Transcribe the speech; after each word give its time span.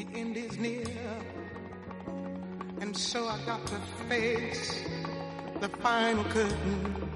the 0.00 0.18
end 0.18 0.36
is 0.36 0.58
near. 0.58 0.84
And 2.80 2.96
so 2.96 3.28
I 3.28 3.38
got 3.44 3.64
to 3.66 3.76
face 4.08 4.84
the 5.60 5.68
final 5.68 6.24
curtain. 6.24 7.10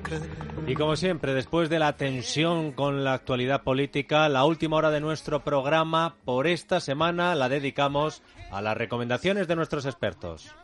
Y 0.66 0.74
como 0.74 0.96
siempre, 0.96 1.34
después 1.34 1.68
de 1.68 1.78
la 1.78 1.96
tensión 1.96 2.72
con 2.72 3.04
la 3.04 3.14
actualidad 3.14 3.62
política, 3.62 4.28
la 4.28 4.44
última 4.44 4.76
hora 4.76 4.90
de 4.90 5.00
nuestro 5.00 5.42
programa 5.42 6.16
por 6.24 6.46
esta 6.46 6.80
semana 6.80 7.34
la 7.34 7.48
dedicamos 7.48 8.22
a 8.50 8.60
las 8.60 8.76
recomendaciones 8.76 9.48
de 9.48 9.56
nuestros 9.56 9.86
expertos. 9.86 10.54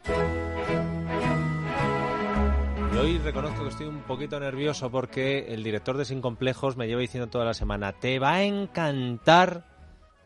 Y 2.93 2.97
hoy 2.97 3.19
reconozco 3.19 3.63
que 3.63 3.69
estoy 3.71 3.87
un 3.87 4.03
poquito 4.03 4.39
nervioso 4.39 4.91
porque 4.91 5.47
el 5.49 5.63
director 5.63 5.97
de 5.97 6.05
Sin 6.05 6.21
Complejos 6.21 6.77
me 6.77 6.87
lleva 6.87 7.01
diciendo 7.01 7.29
toda 7.29 7.47
la 7.47 7.55
semana, 7.55 7.93
te 7.93 8.19
va 8.19 8.35
a 8.35 8.43
encantar 8.43 9.70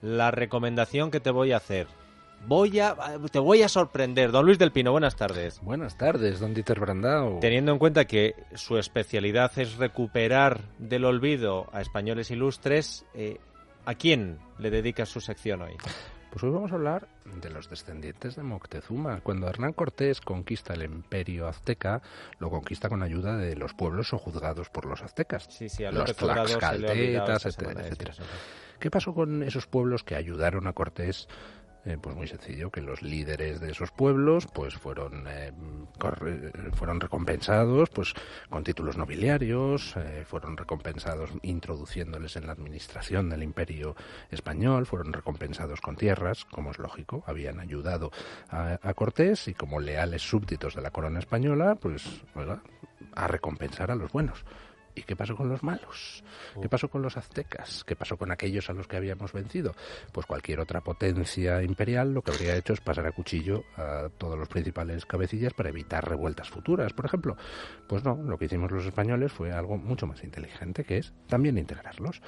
la 0.05 0.30
recomendación 0.30 1.11
que 1.11 1.18
te 1.18 1.30
voy 1.30 1.53
a 1.53 1.57
hacer. 1.57 1.86
Voy 2.46 2.79
a, 2.79 2.95
te 3.32 3.39
voy 3.39 3.62
a 3.62 3.71
sorprender. 3.71 4.31
Don 4.31 4.45
Luis 4.45 4.58
del 4.58 4.71
Pino, 4.71 4.93
buenas 4.93 5.17
tardes. 5.17 5.61
Buenas 5.62 5.96
tardes, 5.96 6.40
don 6.40 6.53
Dieter 6.53 6.79
Brandao. 6.79 7.39
Teniendo 7.40 7.72
en 7.72 7.79
cuenta 7.79 8.04
que 8.04 8.35
su 8.54 8.76
especialidad 8.76 9.50
es 9.59 9.76
recuperar 9.76 10.61
del 10.79 11.07
olvido 11.07 11.68
a 11.72 11.81
españoles 11.81 12.31
ilustres, 12.31 13.07
eh, 13.14 13.39
¿a 13.86 13.95
quién 13.95 14.39
le 14.59 14.71
dedica 14.71 15.07
su 15.07 15.22
sección 15.22 15.62
hoy? 15.62 15.76
Pues 16.34 16.43
hoy 16.43 16.50
vamos 16.50 16.72
a 16.72 16.74
hablar 16.74 17.06
de 17.40 17.48
los 17.48 17.70
descendientes 17.70 18.34
de 18.34 18.42
Moctezuma. 18.42 19.20
Cuando 19.20 19.46
Hernán 19.48 19.72
Cortés 19.72 20.20
conquista 20.20 20.75
el 20.75 20.82
imperio 20.82 21.46
azteca, 21.46 22.02
lo 22.40 22.50
conquista 22.50 22.88
con 22.88 23.04
ayuda 23.04 23.36
de 23.36 23.54
los 23.54 23.72
pueblos 23.72 24.11
juzgados 24.11 24.68
por 24.68 24.84
los 24.86 25.00
aztecas. 25.00 25.46
Sí, 25.48 25.68
sí, 25.68 25.84
a 25.84 25.92
los 25.92 26.08
los 26.08 26.16
tlaxcaltetas, 26.16 27.46
etcétera, 27.46 27.82
etcétera. 27.82 28.14
¿Qué 28.80 28.90
pasó 28.90 29.14
con 29.14 29.44
esos 29.44 29.68
pueblos 29.68 30.02
que 30.02 30.16
ayudaron 30.16 30.66
a 30.66 30.72
Cortés 30.72 31.28
eh, 31.86 31.98
pues 32.00 32.16
muy 32.16 32.27
sencillo, 32.27 32.70
que 32.70 32.80
los 32.80 33.02
líderes 33.02 33.61
de 33.61 33.72
esos 33.72 33.91
pueblos 33.91 34.47
pues 34.47 34.75
fueron, 34.75 35.27
eh, 35.28 35.53
fueron 36.72 36.98
recompensados 36.98 37.91
pues 37.91 38.14
con 38.48 38.64
títulos 38.64 38.97
nobiliarios, 38.97 39.94
eh, 39.97 40.25
fueron 40.27 40.56
recompensados 40.56 41.31
introduciéndoles 41.42 42.36
en 42.36 42.47
la 42.47 42.53
administración 42.53 43.28
del 43.28 43.42
imperio 43.42 43.97
español, 44.31 44.86
fueron 44.86 45.12
recompensados 45.12 45.83
con 45.83 45.97
tierras, 45.97 46.47
como 46.47 46.70
es 46.70 46.78
lógico, 46.78 47.22
habían 47.27 47.61
ayudado 47.61 48.11
a, 48.48 48.78
a 48.83 48.94
Cortés 48.94 49.48
y 49.48 49.55
como 49.55 49.78
leales 49.78 50.22
súbditos 50.22 50.75
de 50.75 50.81
la 50.81 50.91
corona 50.91 51.19
española, 51.19 51.75
pues 51.75 52.22
a 53.14 53.28
recompensar 53.28 53.91
a 53.91 53.94
los 53.94 54.11
buenos. 54.11 54.44
¿Y 54.95 55.03
qué 55.03 55.17
pasó 55.17 55.37
con 55.37 55.48
los 55.48 55.62
malos? 55.62 56.23
¿Qué 56.61 56.69
pasó 56.69 56.89
con 56.89 57.03
los 57.03 57.17
aztecas? 57.17 57.83
¿Qué 57.84 57.97
pasó 57.97 58.17
con 58.17 58.31
aquellos 58.31 58.70
a 58.70 58.73
los 58.73 58.87
que 58.87 58.97
habíamos 58.97 59.33
vencido? 59.33 59.75
Pues 60.12 60.27
cualquier 60.27 60.61
otra 60.61 60.83
potencia 60.83 61.62
imperial 61.62 62.14
lo 62.14 62.23
que 62.23 62.31
habría 62.31 62.56
hecho 62.56 62.75
es 62.75 62.81
pasar 62.81 63.06
a 63.06 63.12
cuchillo 63.12 63.65
a 63.77 64.09
todos 64.19 64.39
los 64.39 64.48
principales 64.48 65.05
cabecillas 65.05 65.53
para 65.53 65.70
evitar 65.70 66.09
revueltas 66.09 66.48
futuras, 66.48 66.92
por 66.92 67.06
ejemplo. 67.06 67.37
Pues 67.89 68.05
no, 68.05 68.17
lo 68.17 68.39
que 68.39 68.45
hicimos 68.45 68.70
los 68.70 68.87
españoles 68.87 69.33
fue 69.33 69.53
algo 69.53 69.77
mucho 69.77 70.06
más 70.06 70.22
inteligente, 70.22 70.84
que 70.84 70.98
es 70.98 71.12
también 71.27 71.59
integrarlos. 71.59 72.22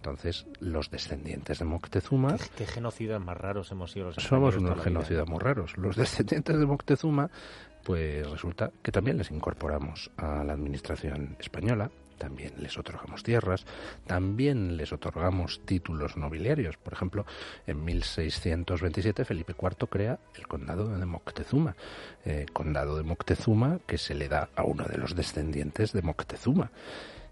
Entonces, 0.00 0.46
los 0.60 0.90
descendientes 0.90 1.58
de 1.58 1.66
Moctezuma... 1.66 2.38
¿Qué, 2.38 2.48
qué 2.56 2.66
genocidas 2.66 3.20
más 3.20 3.36
raros 3.36 3.70
hemos 3.70 3.92
sido 3.92 4.06
los 4.06 4.14
Somos 4.14 4.56
unos 4.56 4.82
genocidas 4.82 5.28
muy 5.28 5.38
raros. 5.38 5.76
Los 5.76 5.94
descendientes 5.94 6.58
de 6.58 6.64
Moctezuma, 6.64 7.30
pues 7.84 8.28
resulta 8.30 8.70
que 8.82 8.92
también 8.92 9.18
les 9.18 9.30
incorporamos 9.30 10.10
a 10.16 10.42
la 10.42 10.54
administración 10.54 11.36
española, 11.38 11.90
también 12.16 12.54
les 12.56 12.78
otorgamos 12.78 13.22
tierras, 13.22 13.66
también 14.06 14.78
les 14.78 14.90
otorgamos 14.90 15.60
títulos 15.66 16.16
nobiliarios. 16.16 16.78
Por 16.78 16.94
ejemplo, 16.94 17.26
en 17.66 17.84
1627 17.84 19.26
Felipe 19.26 19.54
IV 19.60 19.86
crea 19.86 20.18
el 20.34 20.48
condado 20.48 20.88
de 20.88 21.04
Moctezuma, 21.04 21.76
eh, 22.24 22.46
condado 22.54 22.96
de 22.96 23.02
Moctezuma 23.02 23.80
que 23.86 23.98
se 23.98 24.14
le 24.14 24.28
da 24.28 24.48
a 24.56 24.62
uno 24.64 24.84
de 24.84 24.96
los 24.96 25.14
descendientes 25.14 25.92
de 25.92 26.00
Moctezuma 26.00 26.70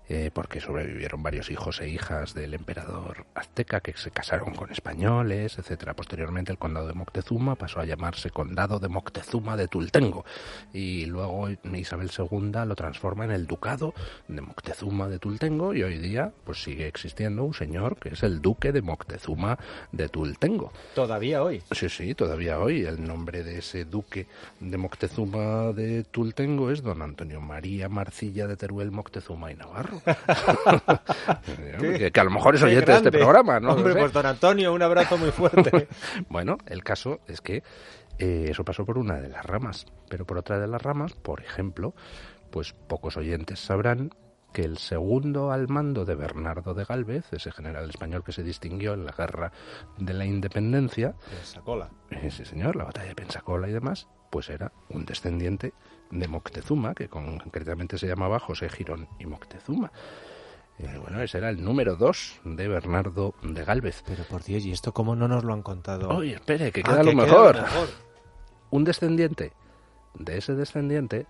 eh, 0.09 0.31
porque 0.33 0.61
sobrevivieron 0.61 1.23
varios 1.23 1.51
hijos 1.51 1.81
e 1.81 1.89
hijas 1.89 2.35
del 2.35 2.55
emperador 2.55 3.27
azteca 3.35 3.81
que 3.81 3.93
se 3.97 4.11
casaron 4.11 4.55
con 4.55 4.71
españoles, 4.71 5.59
etcétera. 5.59 5.95
Posteriormente 5.95 6.53
el 6.53 6.59
condado 6.59 6.87
de 6.87 6.95
Moctezuma 6.95 7.57
pasó 7.57 7.81
a 7.81 7.85
llamarse 7.85 8.31
condado 8.31 8.79
de 8.79 8.89
Moctezuma 8.89 9.57
de 9.57 9.69
Tultengo 9.69 10.25
y 10.73 11.07
luego 11.07 11.49
Isabel 11.75 12.11
II 12.17 12.53
lo 12.67 12.75
transforma 12.75 13.25
en 13.25 13.33
el 13.33 13.47
ducado 13.47 13.95
de 14.29 14.41
Moctezuma 14.41 15.09
de 15.09 15.19
Tultengo 15.19 15.75
y 15.75 15.83
hoy 15.83 15.99
día 15.99 16.33
pues 16.45 16.63
sigue 16.63 16.87
existiendo 16.87 17.45
un 17.45 17.55
señor 17.55 17.97
que 17.97 18.11
es 18.11 18.23
el 18.23 18.41
duque 18.41 18.73
de 18.73 18.83
Moctezuma 18.83 19.59
de 19.93 20.09
Tultengo. 20.09 20.73
Todavía 20.95 21.43
hoy. 21.43 21.63
Sí, 21.73 21.89
sí, 21.89 22.15
todavía 22.15 22.59
hoy. 22.59 22.85
El 22.85 23.05
nombre 23.07 23.43
de 23.43 23.59
ese 23.59 23.85
duque 23.85 24.27
de 24.61 24.77
Moctezuma 24.77 25.73
de 25.73 26.05
Tultengo 26.05 26.71
es 26.71 26.83
don 26.83 27.03
Antonio 27.03 27.41
María 27.41 27.89
Marcilla 27.89 28.47
de 28.47 28.57
Teruel 28.57 28.91
Moctezuma 28.91 29.53
y 29.53 29.57
Navarro. 29.57 29.98
que, 31.81 32.11
que, 32.13 32.21
a 32.21 32.25
lo 32.25 32.31
mejor 32.31 32.55
es 32.55 32.63
oyente 32.63 32.91
de 32.91 32.97
este 32.99 33.11
programa, 33.13 33.61
¿no? 33.61 33.73
Hombre, 33.73 33.89
no 33.89 33.95
sé. 33.95 34.01
pues 34.01 34.13
don 34.13 34.27
Antonio, 34.27 34.73
un 34.73 34.83
abrazo 34.83 35.17
muy 35.17 35.31
fuerte. 35.31 35.89
bueno, 36.29 36.59
el 36.67 36.83
caso 36.85 37.21
es 37.27 37.41
que 37.41 37.63
eh, 38.19 38.47
eso 38.51 38.65
pasó 38.65 38.85
por 38.85 38.99
una 38.99 39.21
de 39.21 39.29
las 39.29 39.45
ramas, 39.45 39.87
pero 40.09 40.27
por 40.27 40.39
otra 40.39 40.59
de 40.59 40.67
las 40.67 40.83
ramas, 40.83 41.15
por 41.15 41.41
ejemplo, 41.41 41.95
pues 42.51 42.73
pocos 42.73 43.17
oyentes 43.17 43.61
sabrán 43.61 44.11
que 44.53 44.63
el 44.63 44.79
segundo 44.79 45.53
al 45.53 45.69
mando 45.69 46.05
de 46.05 46.15
Bernardo 46.15 46.75
de 46.75 46.85
Galvez, 46.85 47.33
ese 47.33 47.53
general 47.53 47.89
español 47.91 48.25
que 48.25 48.33
se 48.33 48.43
distinguió 48.43 48.95
en 48.95 49.05
la 49.05 49.13
guerra 49.13 49.53
de 49.99 50.15
la 50.15 50.25
independencia, 50.25 51.15
Pensacola. 51.31 51.91
ese 52.11 52.45
señor, 52.45 52.75
la 52.75 52.85
batalla 52.85 53.09
de 53.09 53.15
Pensacola 53.15 53.69
y 53.69 53.73
demás, 53.73 54.09
pues 54.31 54.49
era 54.49 54.73
un 54.89 55.05
descendiente 55.05 55.75
de 56.11 56.29
Moctezuma, 56.29 56.95
que 56.95 57.09
concretamente 57.09 57.99
se 57.99 58.07
llamaba 58.07 58.39
José 58.39 58.69
Girón 58.69 59.09
y 59.19 59.27
Moctezuma. 59.27 59.93
Eh, 60.79 60.97
bueno, 61.03 61.21
ese 61.21 61.39
era 61.39 61.51
el 61.51 61.63
número 61.65 61.97
dos 61.97 62.41
de 62.45 62.69
Bernardo 62.69 63.35
de 63.43 63.65
Galvez. 63.65 64.03
Pero 64.07 64.25
por 64.25 64.45
Dios, 64.45 64.65
¿y 64.65 64.71
esto 64.71 64.93
cómo 64.93 65.17
no 65.17 65.27
nos 65.29 65.43
lo 65.45 65.53
han 65.53 65.63
contado? 65.63 66.09
Oye, 66.11 66.35
espere, 66.35 66.71
que 66.71 66.81
Ah, 66.85 66.91
queda, 66.91 66.99
que 67.01 67.05
lo, 67.05 67.13
mejor. 67.15 67.57
lo 67.57 67.63
mejor. 67.63 67.89
Un 68.71 68.85
descendiente 68.85 69.53
de 70.15 70.39
ese 70.39 70.55
descendiente 70.55 71.27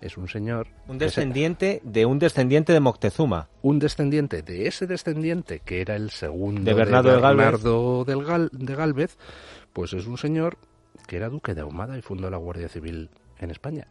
es 0.00 0.16
un 0.16 0.28
señor... 0.28 0.68
Un 0.88 0.98
se- 0.98 1.04
descendiente 1.06 1.80
de 1.84 2.06
un 2.06 2.18
descendiente 2.18 2.72
de 2.72 2.80
Moctezuma. 2.80 3.48
un 3.62 3.78
descendiente 3.78 4.42
de 4.42 4.66
ese 4.66 4.86
descendiente 4.86 5.60
que 5.60 5.80
era 5.82 5.94
el 5.96 6.10
segundo 6.10 6.62
De 6.62 6.74
Bernardo 6.74 7.10
de. 7.10 7.16
Bernardo 7.16 8.04
del 8.04 8.24
Gal- 8.24 8.50
de 8.52 8.74
Gálvez, 8.74 9.18
pues 9.72 9.92
es 9.92 10.06
un 10.06 10.16
señor 10.16 10.56
que 11.06 11.16
era 11.16 11.28
duque 11.28 11.54
de 11.54 11.60
Ahumada 11.60 11.98
y 11.98 12.02
fundó 12.02 12.30
la 12.30 12.36
Guardia 12.38 12.68
Civil 12.68 13.10
en 13.38 13.50
España. 13.50 13.86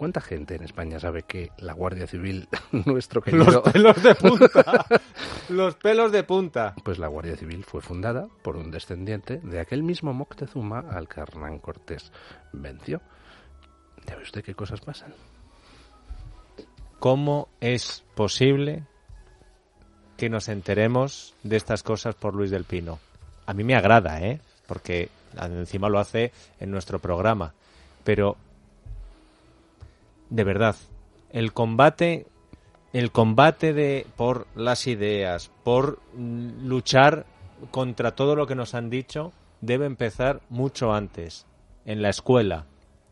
¿Cuánta 0.00 0.22
gente 0.22 0.54
en 0.54 0.62
España 0.62 0.98
sabe 0.98 1.24
que 1.24 1.52
la 1.58 1.74
Guardia 1.74 2.06
Civil, 2.06 2.48
nuestro 2.86 3.20
querido... 3.20 3.44
Los 3.44 3.70
pelos 3.70 4.02
de 4.02 4.14
punta. 4.14 4.86
Los 5.50 5.74
pelos 5.74 6.10
de 6.10 6.24
punta. 6.24 6.74
Pues 6.82 6.98
la 6.98 7.08
Guardia 7.08 7.36
Civil 7.36 7.64
fue 7.64 7.82
fundada 7.82 8.26
por 8.40 8.56
un 8.56 8.70
descendiente 8.70 9.40
de 9.42 9.60
aquel 9.60 9.82
mismo 9.82 10.14
Moctezuma 10.14 10.78
al 10.90 11.06
que 11.06 11.20
Hernán 11.20 11.58
Cortés 11.58 12.12
venció. 12.50 13.02
¿Ya 14.06 14.16
ve 14.16 14.22
usted 14.22 14.42
qué 14.42 14.54
cosas 14.54 14.80
pasan? 14.80 15.12
¿Cómo 16.98 17.50
es 17.60 18.02
posible 18.14 18.84
que 20.16 20.30
nos 20.30 20.48
enteremos 20.48 21.34
de 21.42 21.58
estas 21.58 21.82
cosas 21.82 22.14
por 22.14 22.34
Luis 22.34 22.50
del 22.50 22.64
Pino? 22.64 23.00
A 23.44 23.52
mí 23.52 23.64
me 23.64 23.76
agrada, 23.76 24.18
¿eh? 24.22 24.40
Porque 24.66 25.10
encima 25.38 25.90
lo 25.90 25.98
hace 25.98 26.32
en 26.58 26.70
nuestro 26.70 27.00
programa. 27.00 27.52
Pero, 28.02 28.38
de 30.30 30.44
verdad, 30.44 30.76
el 31.30 31.52
combate, 31.52 32.26
el 32.92 33.12
combate 33.12 33.72
de 33.72 34.06
por 34.16 34.46
las 34.54 34.86
ideas, 34.86 35.50
por 35.64 35.98
luchar 36.16 37.26
contra 37.70 38.14
todo 38.14 38.36
lo 38.36 38.46
que 38.46 38.54
nos 38.54 38.74
han 38.74 38.90
dicho, 38.90 39.32
debe 39.60 39.86
empezar 39.86 40.40
mucho 40.48 40.92
antes, 40.92 41.46
en 41.84 42.02
la 42.02 42.08
escuela. 42.08 42.66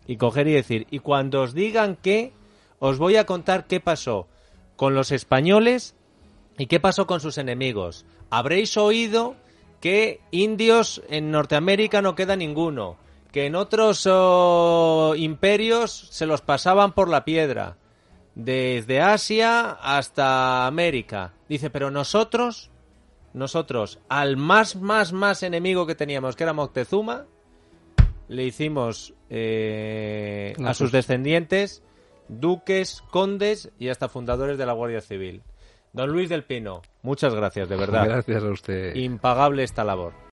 Y 0.07 0.17
coger 0.17 0.49
y 0.49 0.53
decir, 0.53 0.87
y 0.91 1.01
cuando 1.01 1.43
os 1.43 1.53
digan 1.53 1.97
que, 1.97 2.33
os 2.79 2.99
voy 2.99 3.17
a 3.17 3.27
contar 3.27 3.67
qué 3.67 3.81
pasó 3.81 4.29
con 4.77 4.95
los 4.95 5.11
españoles 5.11 5.95
y 6.57 6.67
qué 6.67 6.81
pasó 6.81 7.07
con 7.07 7.21
sus 7.21 7.37
enemigos. 7.37 8.07
Habréis 8.31 8.77
oído 8.77 9.37
que 9.81 10.21
indios 10.31 11.03
en 11.09 11.31
Norteamérica 11.31 12.01
no 12.01 12.15
queda 12.15 12.37
ninguno, 12.37 12.97
que 13.33 13.47
en 13.47 13.55
otros 13.55 14.07
oh, 14.11 15.15
imperios 15.17 16.09
se 16.11 16.27
los 16.27 16.41
pasaban 16.41 16.93
por 16.93 17.09
la 17.09 17.25
piedra, 17.25 17.77
desde 18.35 19.01
Asia 19.01 19.71
hasta 19.71 20.67
América. 20.67 21.35
Dice, 21.49 21.71
pero 21.71 21.91
nosotros, 21.91 22.71
nosotros, 23.35 23.99
al 24.09 24.37
más, 24.37 24.77
más, 24.77 25.13
más 25.13 25.43
enemigo 25.43 25.87
que 25.87 25.95
teníamos, 25.95 26.37
que 26.37 26.45
era 26.45 26.53
Moctezuma, 26.53 27.27
le 28.29 28.45
hicimos 28.45 29.15
eh, 29.31 30.55
a 30.65 30.75
sus 30.75 30.93
descendientes 30.93 31.83
duques, 32.29 33.03
condes 33.11 33.71
y 33.79 33.89
hasta 33.89 34.09
fundadores 34.09 34.59
de 34.59 34.67
la 34.67 34.73
Guardia 34.73 35.01
Civil. 35.01 35.43
Don 35.93 36.11
Luis 36.11 36.29
del 36.29 36.45
Pino, 36.45 36.83
muchas 37.03 37.35
gracias, 37.35 37.69
de 37.69 37.77
verdad. 37.77 38.05
Gracias 38.07 38.43
a 38.43 38.51
usted. 38.51 38.95
Impagable 38.95 39.65
esta 39.65 39.85
labor. 39.85 40.28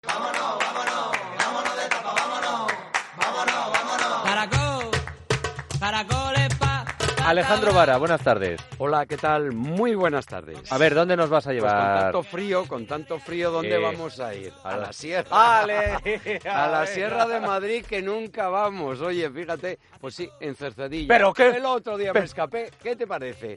Alejandro 7.24 7.72
Vara, 7.72 7.96
buenas 7.96 8.20
tardes. 8.22 8.60
Hola, 8.76 9.06
¿qué 9.06 9.16
tal? 9.16 9.52
Muy 9.52 9.94
buenas 9.94 10.26
tardes. 10.26 10.70
A 10.70 10.76
ver, 10.76 10.94
¿dónde 10.94 11.16
nos 11.16 11.30
vas 11.30 11.46
a 11.46 11.50
Pues 11.50 11.62
con 11.62 11.70
llevar? 11.70 12.02
tanto 12.02 12.22
frío, 12.22 12.66
con 12.68 12.86
tanto 12.86 13.18
frío, 13.18 13.50
¿dónde 13.50 13.76
Eh, 13.76 13.78
vamos 13.78 14.20
a 14.20 14.34
ir? 14.34 14.52
A 14.62 14.76
la 14.76 14.92
sierra. 14.92 15.60
¡Ale! 15.60 16.40
A 16.44 16.68
la 16.68 16.86
Sierra 16.94 17.26
de 17.26 17.40
Madrid 17.40 17.84
que 17.86 18.02
nunca 18.02 18.48
vamos. 18.48 19.00
Oye, 19.00 19.30
fíjate, 19.30 19.78
pues 20.00 20.14
sí, 20.14 20.28
en 20.38 20.54
Cercedilla. 20.54 21.08
¿Pero 21.08 21.32
qué? 21.32 21.48
El 21.48 21.64
otro 21.64 21.96
día 21.96 22.12
me 22.12 22.20
escapé. 22.20 22.70
¿Qué 22.82 22.94
te 22.94 23.06
parece? 23.06 23.56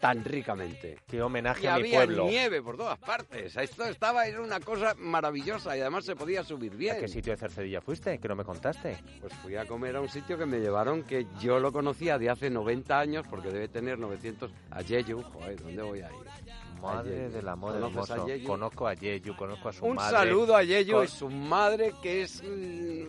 Tan 0.00 0.24
ricamente. 0.24 0.98
Qué 1.06 1.22
homenaje 1.22 1.64
Y 1.64 1.66
a 1.68 1.74
mi 1.76 1.80
había 1.80 1.98
pueblo. 2.04 2.24
nieve 2.26 2.60
por 2.62 2.76
todas 2.76 2.98
partes. 2.98 3.56
Esto 3.56 3.84
estaba, 3.84 4.26
era 4.26 4.40
una 4.42 4.60
cosa 4.60 4.94
maravillosa 4.98 5.76
y 5.76 5.80
además 5.80 6.04
se 6.04 6.14
podía 6.16 6.42
subir 6.44 6.72
¿A 6.72 6.76
bien. 6.76 6.96
qué 7.00 7.08
sitio 7.08 7.32
de 7.32 7.38
Cercedilla 7.38 7.80
fuiste? 7.80 8.18
Que 8.18 8.28
no 8.28 8.36
me 8.36 8.44
contaste. 8.44 8.96
Pues 9.20 9.32
fui 9.34 9.56
a 9.56 9.64
comer 9.64 9.96
a 9.96 10.00
un 10.00 10.08
sitio 10.08 10.36
que 10.36 10.44
me 10.46 10.58
llevaron 10.60 11.02
que 11.02 11.26
yo 11.40 11.58
lo 11.58 11.72
conocía 11.72 12.18
de 12.18 12.28
hace 12.30 12.50
90 12.50 12.98
años 12.98 13.26
porque 13.28 13.48
debe 13.48 13.68
tener 13.68 13.98
900 13.98 14.50
a 14.70 14.82
Jeju. 14.82 15.22
Joder, 15.22 15.62
¿dónde 15.62 15.82
voy 15.82 16.00
a 16.00 16.08
ir? 16.10 16.50
Madre 16.82 17.16
Yeyu. 17.16 17.30
del 17.30 17.48
amor 17.48 17.72
¿Conoces 17.80 18.10
a 18.10 18.14
hermoso. 18.14 18.28
Yeyu? 18.28 18.46
Conozco 18.46 18.86
a 18.86 18.94
Yeyu, 18.94 19.36
conozco 19.36 19.68
a 19.70 19.72
su 19.72 19.84
Un 19.86 19.94
madre. 19.96 20.16
saludo 20.18 20.56
a 20.56 20.62
Yeyu 20.62 20.92
Con- 20.96 21.04
y 21.04 21.08
su 21.08 21.28
madre 21.30 21.94
que 22.02 22.22
es 22.22 22.42
mm, 22.42 23.04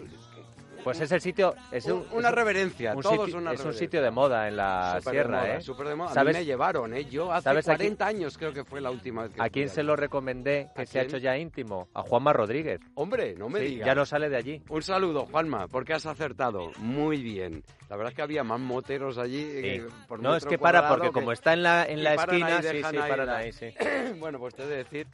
Pues 0.87 1.01
es 1.01 1.11
el 1.11 1.21
sitio... 1.21 1.53
Es 1.71 1.85
un- 1.85 1.93
un- 1.93 2.05
una 2.13 2.27
es 2.27 2.33
un- 2.33 2.35
reverencia. 2.37 2.95
un 2.95 3.01
todo 3.01 3.11
sitio- 3.13 3.27
es 3.27 3.33
una 3.33 3.51
es 3.53 3.65
un 3.65 3.73
sitio 3.73 4.01
de 4.01 4.11
moda 4.11 4.47
en 4.47 4.55
la 4.57 4.95
de 5.03 5.11
sierra, 5.11 5.41
moda, 5.41 5.55
¿eh? 5.57 5.61
súper 5.61 5.87
de 5.87 5.95
moda. 5.95 6.07
A 6.07 6.09
mí 6.11 6.13
¿Sabes, 6.15 6.37
me 6.37 6.45
llevaron, 6.45 6.93
¿eh? 6.93 7.05
Yo 7.05 7.31
hace 7.31 7.43
¿Sabes 7.43 7.67
a 7.67 7.75
quién- 7.75 7.95
40 7.95 8.05
años 8.07 8.37
creo 8.37 8.53
que 8.53 8.63
fue 8.63 8.79
la 8.81 8.89
última 8.91 9.23
vez 9.23 9.33
que 9.33 9.41
¿A 9.41 9.49
quién 9.49 9.69
se 9.69 9.81
allí. 9.81 9.87
lo 9.87 9.95
recomendé 9.95 10.69
que 10.75 10.81
¿A 10.83 10.85
se 10.85 10.99
ha 10.99 11.03
hecho 11.03 11.17
ya 11.17 11.37
íntimo? 11.37 11.87
A 11.93 12.01
Juanma 12.03 12.33
Rodríguez. 12.33 12.79
Hombre, 12.95 13.35
no 13.35 13.49
me 13.49 13.59
Sí, 13.59 13.65
digas. 13.65 13.85
ya 13.85 13.95
no 13.95 14.05
sale 14.05 14.29
de 14.29 14.37
allí. 14.37 14.61
Un 14.69 14.81
saludo, 14.81 15.25
Juanma, 15.25 15.67
porque 15.67 15.93
has 15.93 16.05
acertado. 16.05 16.71
Muy 16.77 17.21
bien. 17.21 17.63
La 17.89 17.95
verdad 17.95 18.11
es 18.11 18.15
que 18.15 18.21
había 18.21 18.43
más 18.43 18.59
moteros 18.59 19.17
allí. 19.17 19.41
Sí. 19.43 19.59
eh, 19.63 19.85
por 20.07 20.19
No, 20.21 20.35
es 20.35 20.45
que 20.45 20.57
para, 20.57 20.87
porque 20.89 21.07
que- 21.07 21.13
como 21.13 21.31
está 21.31 21.53
en 21.53 21.63
la, 21.63 21.85
en 21.85 22.03
la 22.03 22.15
esquina, 22.15 22.61
sí, 22.61 22.77
sí, 22.77 22.97
paran 22.97 23.29
ahí, 23.29 23.51
sí. 23.51 23.73
bueno, 24.19 24.39
pues 24.39 24.55
te 24.55 24.63
he 24.63 24.67
de 24.67 24.77
decir 24.77 25.07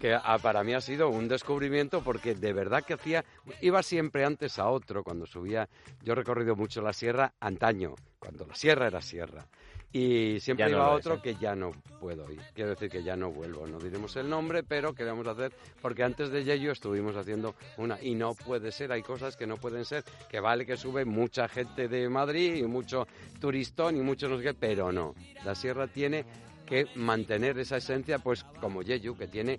que 0.00 0.14
ah, 0.14 0.38
para 0.42 0.64
mí 0.64 0.72
ha 0.72 0.80
sido 0.80 1.10
un 1.10 1.28
descubrimiento 1.28 2.02
porque 2.02 2.34
de 2.34 2.52
verdad 2.54 2.82
que 2.82 2.94
hacía 2.94 3.22
iba 3.60 3.82
siempre 3.82 4.24
antes 4.24 4.58
a 4.58 4.68
otro 4.68 5.04
cuando 5.04 5.26
subía. 5.26 5.68
Yo 6.02 6.14
he 6.14 6.16
recorrido 6.16 6.56
mucho 6.56 6.80
la 6.80 6.94
sierra 6.94 7.34
antaño 7.38 7.94
cuando 8.18 8.46
la 8.46 8.54
sierra 8.54 8.86
era 8.86 9.02
sierra. 9.02 9.46
Y 9.92 10.38
siempre 10.40 10.66
no 10.66 10.76
iba 10.76 10.86
a 10.86 10.98
es, 10.98 11.06
otro 11.06 11.16
¿eh? 11.16 11.20
que 11.22 11.34
ya 11.34 11.54
no 11.54 11.72
puedo 12.00 12.30
ir. 12.32 12.40
Quiero 12.54 12.70
decir 12.70 12.88
que 12.88 13.02
ya 13.02 13.14
no 13.14 13.30
vuelvo. 13.30 13.66
No 13.66 13.78
diremos 13.78 14.16
el 14.16 14.30
nombre 14.30 14.62
pero 14.62 14.94
qué 14.94 15.04
vamos 15.04 15.26
a 15.26 15.32
hacer 15.32 15.52
porque 15.82 16.02
antes 16.02 16.30
de 16.30 16.44
Yeyo 16.44 16.72
estuvimos 16.72 17.14
haciendo 17.16 17.54
una 17.76 18.00
y 18.00 18.14
no 18.14 18.34
puede 18.34 18.72
ser 18.72 18.92
hay 18.92 19.02
cosas 19.02 19.36
que 19.36 19.46
no 19.46 19.58
pueden 19.58 19.84
ser 19.84 20.04
que 20.30 20.40
vale 20.40 20.64
que 20.64 20.78
sube 20.78 21.04
mucha 21.04 21.46
gente 21.46 21.88
de 21.88 22.08
Madrid 22.08 22.54
y 22.54 22.62
mucho 22.62 23.06
turistón 23.38 23.98
y 23.98 24.00
mucho 24.00 24.28
no 24.28 24.38
sé 24.38 24.44
qué 24.44 24.54
pero 24.54 24.92
no. 24.92 25.14
La 25.44 25.54
sierra 25.54 25.88
tiene 25.88 26.24
que 26.64 26.86
mantener 26.94 27.58
esa 27.58 27.76
esencia 27.76 28.20
pues 28.20 28.44
como 28.60 28.80
Yeyu 28.80 29.16
que 29.16 29.26
tiene 29.26 29.58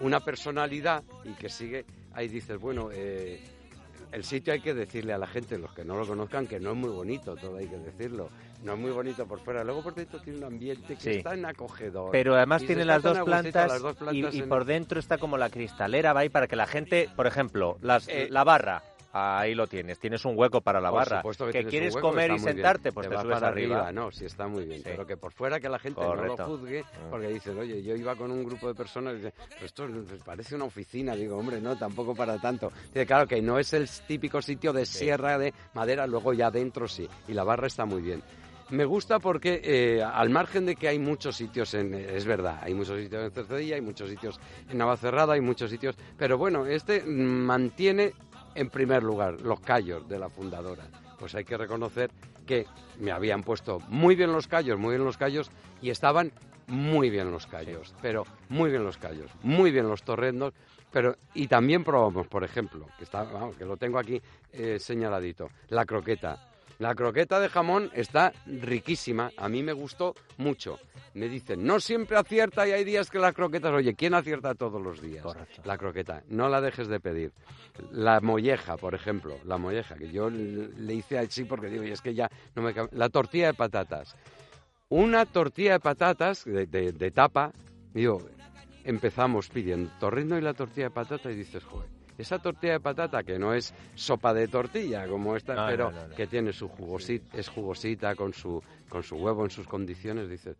una 0.00 0.20
personalidad 0.20 1.02
y 1.24 1.32
que 1.34 1.48
sigue, 1.48 1.84
ahí 2.12 2.28
dices, 2.28 2.58
bueno, 2.60 2.90
eh, 2.92 3.40
el 4.12 4.24
sitio 4.24 4.52
hay 4.54 4.60
que 4.60 4.72
decirle 4.74 5.12
a 5.12 5.18
la 5.18 5.26
gente, 5.26 5.58
los 5.58 5.72
que 5.74 5.84
no 5.84 5.96
lo 5.98 6.06
conozcan, 6.06 6.46
que 6.46 6.58
no 6.58 6.70
es 6.70 6.76
muy 6.76 6.88
bonito, 6.90 7.36
todo 7.36 7.56
hay 7.56 7.66
que 7.66 7.76
decirlo. 7.78 8.30
No 8.64 8.72
es 8.72 8.78
muy 8.78 8.90
bonito 8.90 9.26
por 9.26 9.38
fuera. 9.40 9.62
Luego 9.62 9.82
por 9.82 9.94
dentro 9.94 10.18
tiene 10.20 10.38
un 10.38 10.44
ambiente 10.44 10.96
que 10.96 11.00
Sí. 11.00 11.10
está 11.18 11.34
en 11.34 11.44
acogedor. 11.44 12.10
Pero 12.10 12.34
además 12.34 12.64
tiene 12.64 12.84
las 12.84 13.02
dos, 13.02 13.18
plantas 13.20 13.70
las 13.70 13.82
dos 13.82 13.96
plantas 13.96 14.34
y, 14.34 14.38
y 14.38 14.40
en- 14.40 14.48
por 14.48 14.64
dentro 14.64 14.98
está 14.98 15.18
como 15.18 15.36
la 15.36 15.50
cristalera, 15.50 16.12
va 16.12 16.20
ahí 16.20 16.28
para 16.28 16.48
que 16.48 16.56
la 16.56 16.66
gente, 16.66 17.08
por 17.14 17.26
ejemplo, 17.26 17.76
las, 17.82 18.08
Eh, 18.08 18.28
la 18.30 18.42
barra, 18.44 18.82
ahí 19.12 19.54
lo 19.54 19.66
tienes, 19.66 19.98
tienes 19.98 20.24
un 20.24 20.36
hueco 20.36 20.60
para 20.60 20.80
la 20.80 20.90
Por 20.90 20.98
barra. 20.98 21.22
que, 21.52 21.64
quieres 21.64 21.94
hueco, 21.94 22.10
comer 22.10 22.30
y 22.30 22.34
bien. 22.34 22.44
sentarte, 22.44 22.92
pues 22.92 23.08
te, 23.08 23.14
vas 23.14 23.22
subes 23.24 23.34
para 23.36 23.48
arriba. 23.48 23.90
No, 23.92 24.10
sí 24.10 24.24
está 24.26 24.46
muy 24.48 24.64
bien. 24.64 24.78
Sí. 24.82 24.84
Pero 24.90 25.06
que 25.06 25.16
por 25.16 25.32
fuera 25.32 25.58
que 25.60 25.68
la 25.68 25.78
gente 25.78 26.00
no 26.00 26.14
lo 26.14 26.36
juzgue, 26.36 26.82
Mm. 26.82 27.10
porque 27.10 27.28
dicen, 27.28 27.58
oye, 27.58 27.82
yo 27.82 27.94
iba 27.96 28.14
con 28.16 28.30
un 28.30 28.44
grupo 28.44 28.68
de 28.68 28.74
personas 28.74 29.14
y 29.14 29.16
dicen, 29.16 29.32
"Pero 29.50 29.66
esto 29.66 29.84
es- 29.86 30.22
parece 30.22 30.54
una 30.54 30.64
oficina. 30.64 31.14
Digo, 31.14 31.36
hombre, 31.36 31.60
no, 31.60 31.76
tampoco 31.76 32.14
para 32.14 32.38
tanto. 32.38 32.70
Dice, 32.88 33.06
claro 33.06 33.26
que 33.26 33.40
no 33.40 33.58
es 33.58 33.72
el 33.72 33.88
típico 34.06 34.42
sitio 34.42 34.72
de 34.72 34.84
sierra 34.86 35.38
de 35.38 35.52
madera, 35.74 36.06
luego 36.06 36.32
ya 36.32 36.48
adentro 36.48 36.86
sí. 36.88 37.08
Y 37.28 37.32
la 37.32 37.44
barra 37.44 37.66
está 37.66 37.84
muy 37.84 38.02
bien. 38.02 38.22
Me 38.70 38.84
gusta 38.84 39.18
porque, 39.18 39.62
eh, 39.64 40.02
al 40.02 40.28
margen 40.28 40.66
de 40.66 40.76
que 40.76 40.88
hay 40.88 40.98
muchos 40.98 41.36
sitios 41.36 41.72
en. 41.72 41.94
Es 41.94 42.26
verdad, 42.26 42.58
hay 42.62 42.74
muchos 42.74 43.00
sitios 43.00 43.24
en 43.24 43.30
Cercedilla, 43.30 43.76
hay 43.76 43.80
muchos 43.80 44.10
sitios 44.10 44.38
en 44.68 44.76
Navacerrada, 44.76 45.32
hay 45.32 45.40
muchos 45.40 45.70
sitios. 45.70 45.96
Pero 46.18 46.36
bueno, 46.36 46.66
este 46.66 47.00
mm, 47.00 47.46
mantiene 47.46 48.12
en 48.54 48.70
primer 48.70 49.02
lugar 49.02 49.40
los 49.40 49.60
callos 49.60 50.08
de 50.08 50.18
la 50.18 50.28
fundadora. 50.28 50.84
Pues 51.18 51.34
hay 51.34 51.44
que 51.44 51.56
reconocer 51.56 52.10
que 52.46 52.66
me 52.98 53.10
habían 53.10 53.42
puesto 53.42 53.80
muy 53.88 54.14
bien 54.14 54.32
los 54.32 54.48
callos, 54.48 54.78
muy 54.78 54.90
bien 54.90 55.04
los 55.04 55.16
callos, 55.16 55.50
y 55.82 55.90
estaban 55.90 56.32
muy 56.66 57.10
bien 57.10 57.30
los 57.30 57.46
callos, 57.46 57.94
pero 58.00 58.24
muy 58.48 58.70
bien 58.70 58.84
los 58.84 58.98
callos, 58.98 59.30
muy 59.42 59.70
bien 59.70 59.88
los 59.88 60.02
torrendos, 60.02 60.54
pero 60.92 61.16
y 61.34 61.46
también 61.46 61.84
probamos, 61.84 62.26
por 62.28 62.44
ejemplo, 62.44 62.86
que 62.96 63.04
está, 63.04 63.24
vamos, 63.24 63.56
que 63.56 63.64
lo 63.64 63.76
tengo 63.76 63.98
aquí 63.98 64.20
eh, 64.52 64.78
señaladito, 64.78 65.48
la 65.68 65.84
croqueta. 65.84 66.38
La 66.78 66.94
croqueta 66.94 67.40
de 67.40 67.48
jamón 67.48 67.90
está 67.92 68.32
riquísima, 68.46 69.32
a 69.36 69.48
mí 69.48 69.62
me 69.64 69.72
gustó 69.72 70.14
mucho. 70.36 70.78
Me 71.14 71.28
dicen, 71.28 71.64
no 71.66 71.80
siempre 71.80 72.16
acierta 72.16 72.68
y 72.68 72.72
hay 72.72 72.84
días 72.84 73.10
que 73.10 73.18
las 73.18 73.34
croquetas, 73.34 73.72
oye, 73.72 73.94
¿quién 73.94 74.14
acierta 74.14 74.54
todos 74.54 74.80
los 74.80 75.00
días? 75.00 75.24
Correcto. 75.24 75.62
La 75.64 75.76
croqueta, 75.76 76.22
no 76.28 76.48
la 76.48 76.60
dejes 76.60 76.86
de 76.86 77.00
pedir. 77.00 77.32
La 77.90 78.20
molleja, 78.20 78.76
por 78.76 78.94
ejemplo, 78.94 79.36
la 79.44 79.58
molleja, 79.58 79.96
que 79.96 80.10
yo 80.12 80.30
le 80.30 80.94
hice 80.94 81.18
así 81.18 81.44
porque 81.44 81.66
digo, 81.68 81.82
y 81.82 81.90
es 81.90 82.00
que 82.00 82.14
ya 82.14 82.30
no 82.54 82.62
me... 82.62 82.72
cab-". 82.72 82.90
La 82.92 83.08
tortilla 83.08 83.48
de 83.48 83.54
patatas. 83.54 84.14
Una 84.88 85.26
tortilla 85.26 85.72
de 85.72 85.80
patatas 85.80 86.44
de, 86.44 86.66
de- 86.66 86.92
de 86.92 87.10
tapa, 87.10 87.52
digo, 87.92 88.22
empezamos 88.84 89.48
pidiendo 89.48 89.90
torrendo 89.98 90.38
y 90.38 90.40
la 90.42 90.54
tortilla 90.54 90.86
de 90.86 90.90
patata 90.94 91.30
y 91.32 91.34
dices, 91.34 91.64
joder, 91.64 91.88
esa 92.18 92.38
tortilla 92.38 92.74
de 92.74 92.80
patata 92.80 93.22
que 93.22 93.38
no 93.38 93.54
es 93.54 93.72
sopa 93.94 94.34
de 94.34 94.48
tortilla 94.48 95.06
como 95.06 95.36
esta, 95.36 95.54
No, 95.54 95.66
pero 95.66 95.90
no, 95.90 96.00
no, 96.02 96.08
no. 96.08 96.14
que 96.14 96.26
tiene 96.26 96.52
su 96.52 96.68
jugosita, 96.68 97.36
es 97.38 97.48
jugosita 97.48 98.14
con 98.14 98.32
su, 98.34 98.62
con 98.88 99.02
su 99.02 99.16
huevo 99.16 99.44
en 99.44 99.50
sus 99.50 99.66
condiciones, 99.66 100.28
dices, 100.28 100.56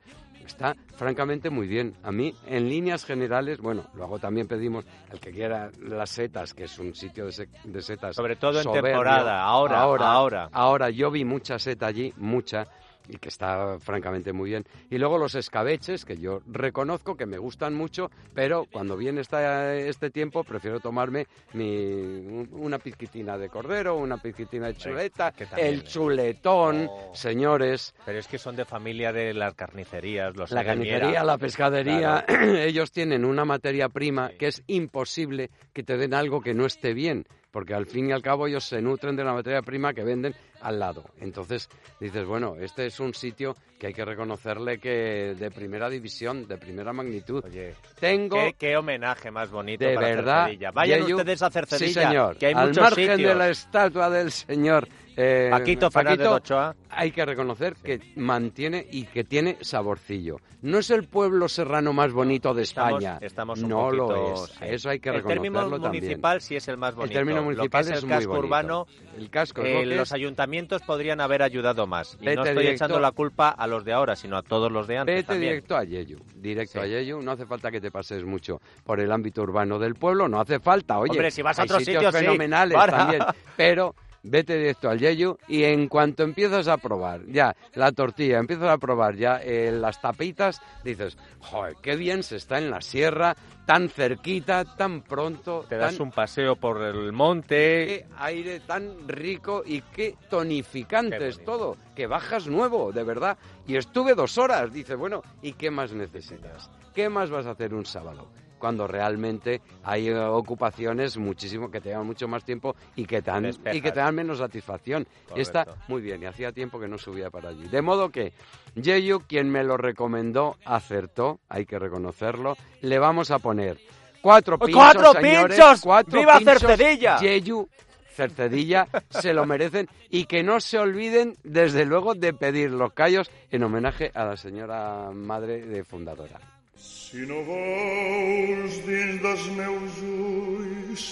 está 0.47 0.75
francamente 0.97 1.51
muy 1.51 1.67
bien. 1.67 1.95
A 2.03 2.11
mí, 2.13 2.35
en 2.47 2.69
líneas 2.69 3.05
generales, 3.05 3.59
bueno, 3.59 3.85
luego 3.95 4.19
también 4.19 4.47
pedimos, 4.49 4.85
el 5.13 5.21
que 5.21 5.31
quiera 5.33 5.71
las 5.83 6.11
setas, 6.11 6.55
que 6.55 6.65
es 6.65 6.79
un 6.79 6.95
sitio 6.95 7.27
de, 7.27 7.33
se- 7.33 7.49
de 7.65 7.83
setas. 7.83 8.17
Sobre 8.17 8.37
todo 8.37 8.61
en 8.61 8.71
temporada, 8.73 9.43
ahora, 9.43 9.81
ahora, 9.81 10.13
ahora. 10.13 10.49
Ahora, 10.53 10.91
yo 10.91 11.11
vi 11.11 11.25
mucha 11.25 11.59
seta 11.59 11.87
allí, 11.87 12.15
mucha, 12.17 12.67
y 13.09 13.17
que 13.19 13.29
está 13.29 13.79
francamente 13.81 14.33
muy 14.33 14.51
bien. 14.51 14.65
Y 14.91 14.99
luego 14.99 15.19
los 15.19 15.35
escabeches, 15.35 16.05
que 16.05 16.17
yo 16.19 16.43
reconozco 16.47 17.17
que 17.17 17.27
me 17.27 17.39
gustan 17.39 17.75
mucho, 17.75 18.11
pero 18.35 18.67
cuando 18.71 18.97
viene 18.97 19.21
esta, 19.21 19.75
este 19.77 20.11
tiempo 20.11 20.45
prefiero 20.45 20.81
tomarme 20.81 21.27
mi, 21.55 21.65
un- 21.77 22.49
una 22.53 22.79
pizquitina 22.79 23.39
de 23.39 23.49
cordero, 23.49 23.97
una 23.97 24.19
pizquitina 24.19 24.67
de 24.69 24.75
chuleta, 24.77 25.33
el 25.57 25.85
chuletón, 25.85 26.89
Oh. 26.91 27.11
señores. 27.15 27.95
Pero 28.05 28.19
es 28.19 28.27
que 28.29 28.39
son 28.39 28.57
de 28.57 28.65
familia 28.65 29.13
de 29.13 29.35
las 29.35 29.55
carnicerías, 29.55 30.37
los 30.37 30.51
La 30.51 30.65
carnicería, 30.65 31.25
la 31.25 31.39
pescadería, 31.39 32.25
ellos 32.59 32.93
tienen 32.93 33.25
una 33.25 33.45
materia 33.45 33.89
prima 33.89 34.31
que 34.39 34.49
es 34.49 34.63
imposible 34.67 35.51
que 35.73 35.83
te 35.83 35.97
den 35.97 36.15
algo 36.15 36.41
que 36.41 36.55
no 36.55 36.67
esté 36.67 36.95
bien, 36.95 37.25
porque 37.51 37.75
al 37.75 37.87
fin 37.87 38.09
y 38.09 38.13
al 38.13 38.23
cabo 38.23 38.47
ellos 38.47 38.65
se 38.65 38.81
nutren 38.83 39.17
de 39.17 39.25
la 39.25 39.33
materia 39.33 39.63
prima 39.63 39.93
que 39.95 40.03
venden 40.05 40.35
al 40.61 40.79
lado. 40.79 41.05
Entonces 41.21 41.69
dices, 42.01 42.27
bueno, 42.27 42.57
este 42.61 42.87
es 42.87 42.99
un 43.01 43.15
sitio 43.15 43.57
que 43.79 43.87
hay 43.89 43.95
que 43.95 44.05
reconocerle 44.05 44.79
que 44.79 45.35
de 45.39 45.51
primera 45.51 45.89
división, 45.89 46.47
de 46.49 46.59
primera 46.59 46.93
magnitud. 46.93 47.45
Oye, 47.45 47.75
Tengo 48.01 48.37
qué, 48.37 48.55
qué 48.59 48.77
homenaje 48.77 49.31
más 49.31 49.51
bonito 49.51 49.85
de 49.85 49.95
para 49.95 50.09
verdad. 50.09 50.45
Cercedilla. 50.47 50.71
Vayan 50.73 51.03
ustedes 51.13 51.43
a 51.43 51.51
Cercedilla, 51.51 51.89
Sí, 52.03 52.07
señor. 52.09 52.37
que 52.37 52.47
hay 52.47 52.55
Al 52.55 52.69
muchos 52.69 52.83
margen 52.83 53.11
sitios. 53.13 53.29
de 53.29 53.35
la 53.37 53.49
estatua 53.51 54.11
del 54.11 54.33
señor 54.33 54.89
eh, 55.21 55.49
Paquito 55.51 55.91
Fernández 55.91 56.21
de 56.21 56.29
Ochoa. 56.29 56.77
hay 56.91 57.11
que 57.11 57.25
reconocer 57.27 57.75
que 57.83 58.01
mantiene 58.17 58.87
y 58.91 59.05
que 59.05 59.25
tiene 59.25 59.57
saborcillo. 59.61 60.37
No 60.63 60.79
es 60.79 60.91
el 60.91 61.09
pueblo 61.09 61.49
serrano 61.49 61.93
más 61.93 62.13
bonito 62.13 62.55
de 62.55 62.63
Estamos- 62.63 63.03
España. 63.03 63.19
estamos 63.21 63.61
un 63.63 63.69
no 63.69 63.91
lo 63.91 64.07
poquito, 64.09 64.45
es. 64.45 64.51
sí. 64.51 64.59
Eso 64.63 64.91
hay 64.91 65.01
que 65.01 65.09
el 65.09 65.17
reconocerlo 65.17 65.43
término 65.61 65.81
también. 65.83 66.05
municipal 66.05 66.41
sí 66.41 66.57
es 66.57 66.69
el 66.69 66.77
más 66.77 66.95
bonito. 66.95 67.13
El 67.13 67.19
término 67.19 67.43
municipal 67.43 67.81
lo 67.85 67.87
que 67.87 67.93
es, 67.93 67.99
es 67.99 68.03
el 68.05 68.09
muy 68.09 68.17
casco 68.17 68.31
bonito. 68.31 68.47
urbano, 68.47 68.87
El 69.17 69.31
casco 69.31 69.63
eh, 69.63 69.87
lo 69.87 69.97
los 69.97 70.13
ayuntamientos 70.13 70.83
podrían 70.83 71.21
haber 71.21 71.43
ayudado 71.43 71.87
más. 71.89 72.17
Y 72.21 72.25
no 72.25 72.31
estoy 72.31 72.49
directo- 72.51 72.71
echando 72.85 73.01
la 73.01 73.11
culpa 73.13 73.49
a 73.51 73.67
los 73.67 73.85
de 73.85 73.93
ahora, 73.93 74.15
sino 74.17 74.37
a 74.37 74.43
todos 74.43 74.71
los 74.71 74.87
de 74.87 74.99
antes 74.99 75.15
Vete 75.17 75.27
también. 75.27 75.51
directo 75.53 75.77
a 75.77 75.85
Yeyu, 75.85 76.19
directo 76.37 76.73
Sí. 76.75 76.79
a 76.79 76.87
Yeyu, 76.87 77.21
no 77.23 77.33
hace 77.33 77.45
falta 77.47 77.71
que 77.73 77.81
te 77.81 77.91
pases 77.91 78.25
mucho 78.25 78.61
por 78.85 79.01
el 79.01 79.11
ámbito 79.11 79.43
urbano 79.43 79.79
del 79.81 79.95
pueblo, 79.95 80.29
no 80.29 80.41
hace 80.41 80.61
falta, 80.61 80.99
oye, 80.99 81.11
Hombre, 81.13 81.31
si 81.33 81.43
vas 81.43 81.59
a 81.59 81.65
otros 81.65 81.79
sitios 81.85 81.97
sitios, 82.03 82.15
sí. 82.15 82.21
fenomenales 82.21 82.77
Para. 82.77 82.97
también, 82.99 83.23
pero 83.57 83.95
vete 84.23 84.57
directo 84.57 84.91
al 84.91 84.99
yeyu 84.99 85.37
y 85.49 85.65
en 85.65 85.89
cuanto 85.89 86.23
empiezas 86.23 86.69
a 86.69 86.77
probar 86.77 87.25
ya 87.27 87.55
la 87.75 87.93
tortilla, 87.93 88.39
empiezas 88.39 88.69
a 88.71 88.79
probar 88.79 89.17
ya 89.17 89.41
eh, 89.43 89.71
las 89.73 90.01
tapitas, 90.01 90.61
dices, 90.85 91.17
joder, 91.41 91.77
qué 91.83 91.97
bien 91.97 92.23
se 92.23 92.37
está 92.37 92.59
en 92.59 92.71
la 92.71 92.81
sierra, 92.81 93.37
tan 93.67 93.89
cerquita, 93.89 94.65
tan 94.77 95.03
pronto. 95.03 95.65
Te 95.69 95.77
das 95.77 95.95
tan- 95.97 96.03
un 96.07 96.11
paseo 96.13 96.57
por 96.57 96.83
el 96.83 97.13
monte. 97.13 97.57
Qué 97.87 98.07
aire 98.19 98.61
tan 98.61 99.07
rico 99.09 99.63
y 99.65 99.83
qué 99.83 100.17
tonificante 100.31 101.19
Qué 101.19 101.29
es 101.29 101.45
todo, 101.45 101.77
que 101.95 102.07
bajas 102.07 102.47
nuevo, 102.49 102.93
de 102.93 103.05
verdad. 103.05 103.37
Y 103.67 103.77
estuve 103.77 104.15
dos 104.15 104.39
horas, 104.39 104.73
dice, 104.73 104.95
bueno, 104.95 105.23
¿y 105.43 105.53
qué 105.53 105.71
más 105.71 105.93
necesitas? 105.93 106.71
¿Qué 106.95 107.09
más 107.09 107.31
vas 107.31 107.47
a 107.47 107.51
hacer 107.51 107.75
un 107.75 107.85
sábado? 107.87 108.27
Cuando 108.59 108.87
realmente 108.87 109.61
hay 109.85 110.09
eh, 110.09 110.19
ocupaciones 110.19 111.17
muchísimo 111.17 111.71
que 111.71 111.81
te 111.81 111.91
llevan 111.91 112.07
mucho 112.07 112.27
más 112.29 112.45
tiempo 112.45 112.75
y 112.97 113.05
que 113.07 113.23
te 113.23 113.31
dan, 113.31 113.45
Despejas. 113.45 113.77
y 113.77 113.81
que 113.81 113.93
te 113.93 114.01
dan 114.01 114.15
menos 114.15 114.39
satisfacción. 114.39 115.07
Está 115.37 115.65
Correcto. 115.65 115.85
muy 115.89 116.03
bien 116.03 116.23
y 116.23 116.27
hacía 116.27 116.53
tiempo 116.53 116.79
que 116.81 116.89
no 116.89 116.99
subía 116.99 117.31
para 117.31 117.51
allí. 117.51 117.69
De 117.69 117.83
modo 117.83 118.11
que 118.11 118.33
Yeyu, 118.75 119.21
quien 119.27 119.51
me 119.51 119.65
lo 119.65 119.77
recomendó, 119.77 120.57
acertó, 120.65 121.41
hay 121.49 121.67
que 121.67 121.79
reconocerlo. 121.79 122.57
Le 122.81 122.99
vamos 122.99 123.31
a 123.31 123.39
poner 123.39 123.79
cuatro 124.21 124.59
pinchos, 124.59 124.75
¡Cuatro 124.83 125.13
señores, 125.13 125.57
pinchos! 125.57 125.81
cuatro 125.81 126.19
¡Viva 126.21 126.39
pinchos 126.39 126.61
Cercedilla! 126.61 127.19
Yeyu, 127.21 127.69
Cercedilla, 128.15 128.89
se 129.11 129.33
lo 129.33 129.47
merecen 129.47 129.89
y 130.11 130.25
que 130.25 130.43
no 130.43 130.59
se 130.61 130.79
olviden, 130.79 131.37
desde 131.45 131.85
luego, 131.85 132.15
de 132.15 132.33
pedir 132.33 132.71
los 132.73 132.93
callos 132.93 133.31
en 133.51 133.63
homenaje 133.63 134.11
a 134.15 134.25
la 134.25 134.37
señora 134.37 135.11
madre 135.15 135.65
de 135.65 135.85
fundadora. 135.85 136.41
Si 136.79 137.25
no 137.27 137.41
vols 137.43 138.77
dins 138.87 139.17
dels 139.25 139.47
meus 139.57 139.97
ulls 140.07 141.07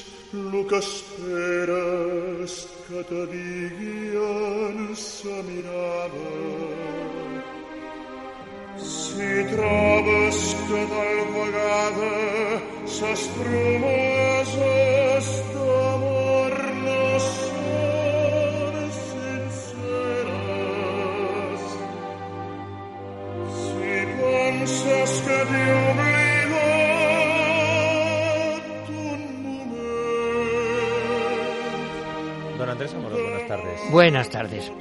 lo 0.52 0.62
que 0.70 0.78
esperes 0.78 2.54
que 2.86 3.02
te 3.10 3.22
digui 3.32 4.14
en 4.26 4.94
sa 4.94 5.40
mirada. 5.48 6.34
Si 8.78 9.32
trobes 9.50 10.40
que 10.68 10.86
tal 10.94 11.20
vegada 11.34 12.16
Don 32.56 32.68
Andrés 32.70 32.94
Amorós, 32.94 33.20
buenas 33.20 33.48
tardes. 33.48 33.90
Buenas 33.90 34.30
tardes. 34.30 34.72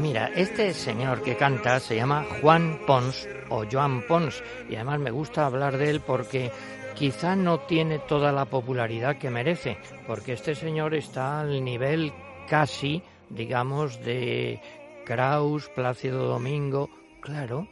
Mira, 0.00 0.32
este 0.34 0.74
señor 0.74 1.22
que 1.22 1.36
canta 1.36 1.78
se 1.78 1.94
llama 1.94 2.26
Juan 2.40 2.80
Pons 2.84 3.28
o 3.48 3.64
Joan 3.70 4.02
Pons 4.08 4.42
y 4.68 4.74
además 4.74 4.98
me 4.98 5.12
gusta 5.12 5.46
hablar 5.46 5.78
de 5.78 5.90
él 5.90 6.00
porque 6.00 6.50
quizá 6.96 7.36
no 7.36 7.60
tiene 7.60 8.00
toda 8.00 8.32
la 8.32 8.46
popularidad 8.46 9.18
que 9.18 9.30
merece, 9.30 9.78
porque 10.08 10.32
este 10.32 10.56
señor 10.56 10.94
está 10.94 11.42
al 11.42 11.62
nivel 11.64 12.12
casi, 12.48 13.04
digamos, 13.30 14.02
de 14.04 14.60
Kraus, 15.04 15.68
Plácido 15.68 16.26
Domingo, 16.26 16.90
claro. 17.20 17.68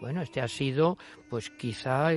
Bueno, 0.00 0.22
este 0.22 0.40
ha 0.40 0.48
sido, 0.48 0.98
pues 1.28 1.50
quizá 1.50 2.12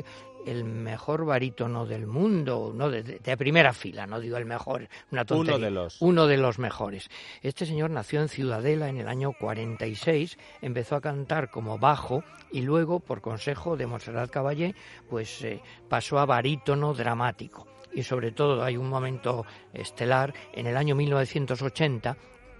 el 0.47 0.63
mejor 0.63 1.25
barítono 1.25 1.85
del 1.85 2.07
mundo, 2.07 2.71
no 2.73 2.89
de, 2.89 3.03
de 3.03 3.37
primera 3.37 3.73
fila, 3.73 4.07
no 4.07 4.19
digo 4.19 4.37
el 4.37 4.45
mejor, 4.45 4.87
una 5.11 5.25
tontería. 5.25 5.55
Uno 5.55 5.65
de 5.65 5.71
los. 5.71 6.01
Uno 6.01 6.27
de 6.27 6.37
los 6.37 6.57
mejores. 6.57 7.09
Este 7.41 7.65
señor 7.65 7.89
nació 7.89 8.21
en 8.21 8.29
Ciudadela 8.29 8.87
en 8.87 8.97
el 8.97 9.09
año 9.09 9.33
46, 9.33 10.37
empezó 10.61 10.95
a 10.95 11.01
cantar 11.01 11.49
como 11.49 11.77
bajo 11.77 12.23
y 12.51 12.61
luego, 12.61 13.01
por 13.01 13.21
consejo 13.21 13.75
de 13.75 13.87
Montserrat 13.87 14.29
Caballé, 14.29 14.73
pues 15.09 15.43
eh, 15.43 15.61
pasó 15.89 16.17
a 16.19 16.25
barítono 16.25 16.93
dramático. 16.93 17.67
Y 17.93 18.03
sobre 18.03 18.31
todo 18.31 18.63
hay 18.63 18.77
un 18.77 18.89
momento 18.89 19.45
estelar, 19.73 20.33
en 20.53 20.67
el 20.67 20.77
año 20.77 20.95
1980 20.95 22.15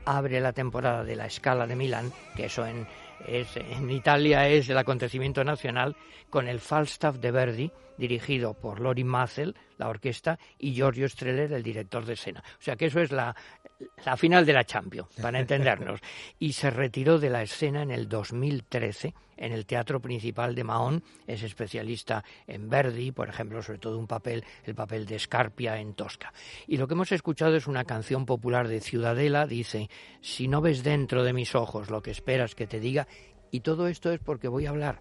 abre 0.05 0.39
la 0.39 0.53
temporada 0.53 1.03
de 1.03 1.15
la 1.15 1.29
Scala 1.29 1.67
de 1.67 1.75
Milán, 1.75 2.11
que 2.35 2.45
eso 2.45 2.65
en, 2.65 2.87
es, 3.25 3.55
en 3.57 3.89
Italia 3.89 4.47
es 4.47 4.69
el 4.69 4.77
acontecimiento 4.77 5.43
nacional, 5.43 5.95
con 6.29 6.47
el 6.47 6.59
Falstaff 6.59 7.17
de 7.17 7.31
Verdi, 7.31 7.71
dirigido 7.97 8.53
por 8.53 8.79
Lori 8.79 9.03
Mazel, 9.03 9.55
la 9.77 9.89
orquesta, 9.89 10.37
y 10.59 10.73
Giorgio 10.73 11.07
Streller, 11.07 11.51
el 11.51 11.63
director 11.63 12.05
de 12.05 12.13
escena. 12.13 12.43
O 12.59 12.61
sea 12.61 12.75
que 12.75 12.85
eso 12.85 12.99
es 12.99 13.11
la, 13.11 13.35
la 14.05 14.17
final 14.17 14.45
de 14.45 14.53
la 14.53 14.65
Champions, 14.65 15.09
para 15.21 15.39
entendernos. 15.39 15.99
Y 16.39 16.53
se 16.53 16.69
retiró 16.69 17.19
de 17.19 17.29
la 17.29 17.41
escena 17.41 17.81
en 17.81 17.91
el 17.91 18.07
2013 18.07 19.13
en 19.37 19.53
el 19.53 19.65
Teatro 19.65 19.99
Principal 19.99 20.55
de 20.55 20.63
Mahón. 20.63 21.03
Es 21.25 21.43
especialista 21.43 22.23
en 22.47 22.69
Verdi, 22.69 23.11
por 23.11 23.29
ejemplo, 23.29 23.61
sobre 23.61 23.79
todo 23.79 23.97
un 23.97 24.07
papel, 24.07 24.43
el 24.65 24.75
papel 24.75 25.05
de 25.05 25.19
Scarpia 25.19 25.79
en 25.79 25.93
Tosca. 25.93 26.33
Y 26.67 26.77
lo 26.77 26.87
que 26.87 26.95
hemos 26.95 27.11
escuchado 27.11 27.55
es 27.55 27.67
una 27.67 27.85
canción 27.85 28.25
popular 28.25 28.67
de 28.67 28.81
Ciudadela, 28.81 29.47
dice, 29.47 29.89
si 30.21 30.47
no 30.47 30.61
ves 30.61 30.83
dentro 30.83 31.23
de 31.23 31.33
mis 31.33 31.55
ojos 31.55 31.89
lo 31.89 32.01
que 32.01 32.11
esperas 32.11 32.55
que 32.55 32.67
te 32.67 32.79
diga, 32.79 33.06
y 33.51 33.61
todo 33.61 33.87
esto 33.87 34.11
es 34.11 34.19
porque 34.19 34.47
voy 34.47 34.65
a 34.65 34.69
hablar 34.69 34.99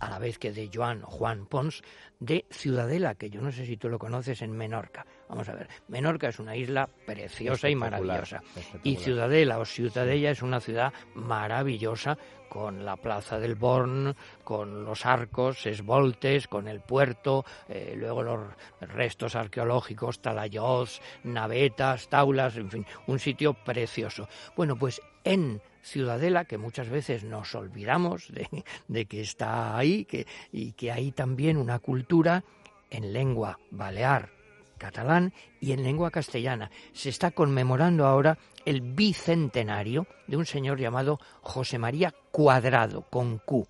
a 0.00 0.10
la 0.10 0.18
vez 0.18 0.38
que 0.38 0.52
de 0.52 0.70
Joan 0.72 1.02
Juan 1.02 1.46
Pons, 1.46 1.82
de 2.20 2.44
Ciudadela, 2.50 3.14
que 3.14 3.30
yo 3.30 3.40
no 3.40 3.52
sé 3.52 3.66
si 3.66 3.76
tú 3.76 3.88
lo 3.88 3.98
conoces 3.98 4.42
en 4.42 4.52
Menorca. 4.52 5.06
Vamos 5.28 5.48
a 5.48 5.54
ver, 5.54 5.68
Menorca 5.88 6.28
es 6.28 6.38
una 6.38 6.56
isla 6.56 6.88
preciosa 7.06 7.68
y 7.68 7.74
maravillosa. 7.74 8.42
Y 8.82 8.96
Ciudadela 8.96 9.58
o 9.58 9.64
Ciutadella 9.64 10.30
es 10.30 10.42
una 10.42 10.60
ciudad 10.60 10.92
maravillosa 11.14 12.18
con 12.48 12.84
la 12.84 12.96
plaza 12.96 13.38
del 13.38 13.56
Born, 13.56 14.16
con 14.42 14.84
los 14.84 15.04
arcos, 15.04 15.66
esvoltes, 15.66 16.48
con 16.48 16.66
el 16.66 16.80
puerto, 16.80 17.44
eh, 17.68 17.94
luego 17.96 18.22
los 18.22 18.40
restos 18.80 19.36
arqueológicos, 19.36 20.20
talayots, 20.20 21.02
navetas, 21.24 22.08
taulas, 22.08 22.56
en 22.56 22.70
fin, 22.70 22.86
un 23.06 23.18
sitio 23.18 23.52
precioso. 23.52 24.28
Bueno, 24.56 24.76
pues 24.76 25.00
en 25.24 25.60
Ciudadela, 25.82 26.44
que 26.44 26.58
muchas 26.58 26.88
veces 26.88 27.24
nos 27.24 27.54
olvidamos 27.54 28.28
de, 28.32 28.64
de 28.88 29.06
que 29.06 29.20
está 29.20 29.76
ahí 29.76 30.04
que, 30.04 30.26
y 30.52 30.72
que 30.72 30.92
hay 30.92 31.12
también 31.12 31.56
una 31.56 31.78
cultura 31.78 32.44
en 32.90 33.12
lengua 33.12 33.58
balear, 33.70 34.30
catalán 34.78 35.32
y 35.60 35.72
en 35.72 35.82
lengua 35.82 36.10
castellana. 36.10 36.70
Se 36.92 37.08
está 37.08 37.30
conmemorando 37.30 38.06
ahora 38.06 38.38
el 38.64 38.80
bicentenario 38.80 40.06
de 40.26 40.36
un 40.36 40.46
señor 40.46 40.78
llamado 40.78 41.18
José 41.42 41.78
María 41.78 42.14
Cuadrado, 42.30 43.02
con 43.02 43.38
Q, 43.38 43.66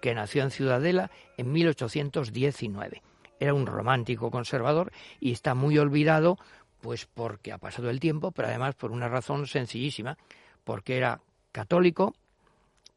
que 0.00 0.14
nació 0.14 0.42
en 0.42 0.50
Ciudadela 0.50 1.10
en 1.36 1.52
1819. 1.52 3.02
Era 3.40 3.54
un 3.54 3.66
romántico 3.66 4.30
conservador 4.30 4.92
y 5.20 5.32
está 5.32 5.54
muy 5.54 5.78
olvidado, 5.78 6.38
pues 6.80 7.06
porque 7.06 7.52
ha 7.52 7.58
pasado 7.58 7.90
el 7.90 8.00
tiempo, 8.00 8.30
pero 8.30 8.48
además 8.48 8.74
por 8.74 8.92
una 8.92 9.08
razón 9.08 9.46
sencillísima, 9.46 10.16
porque 10.64 10.96
era 10.96 11.20
católico, 11.52 12.14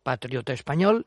patriota 0.03 0.53
español 0.53 1.05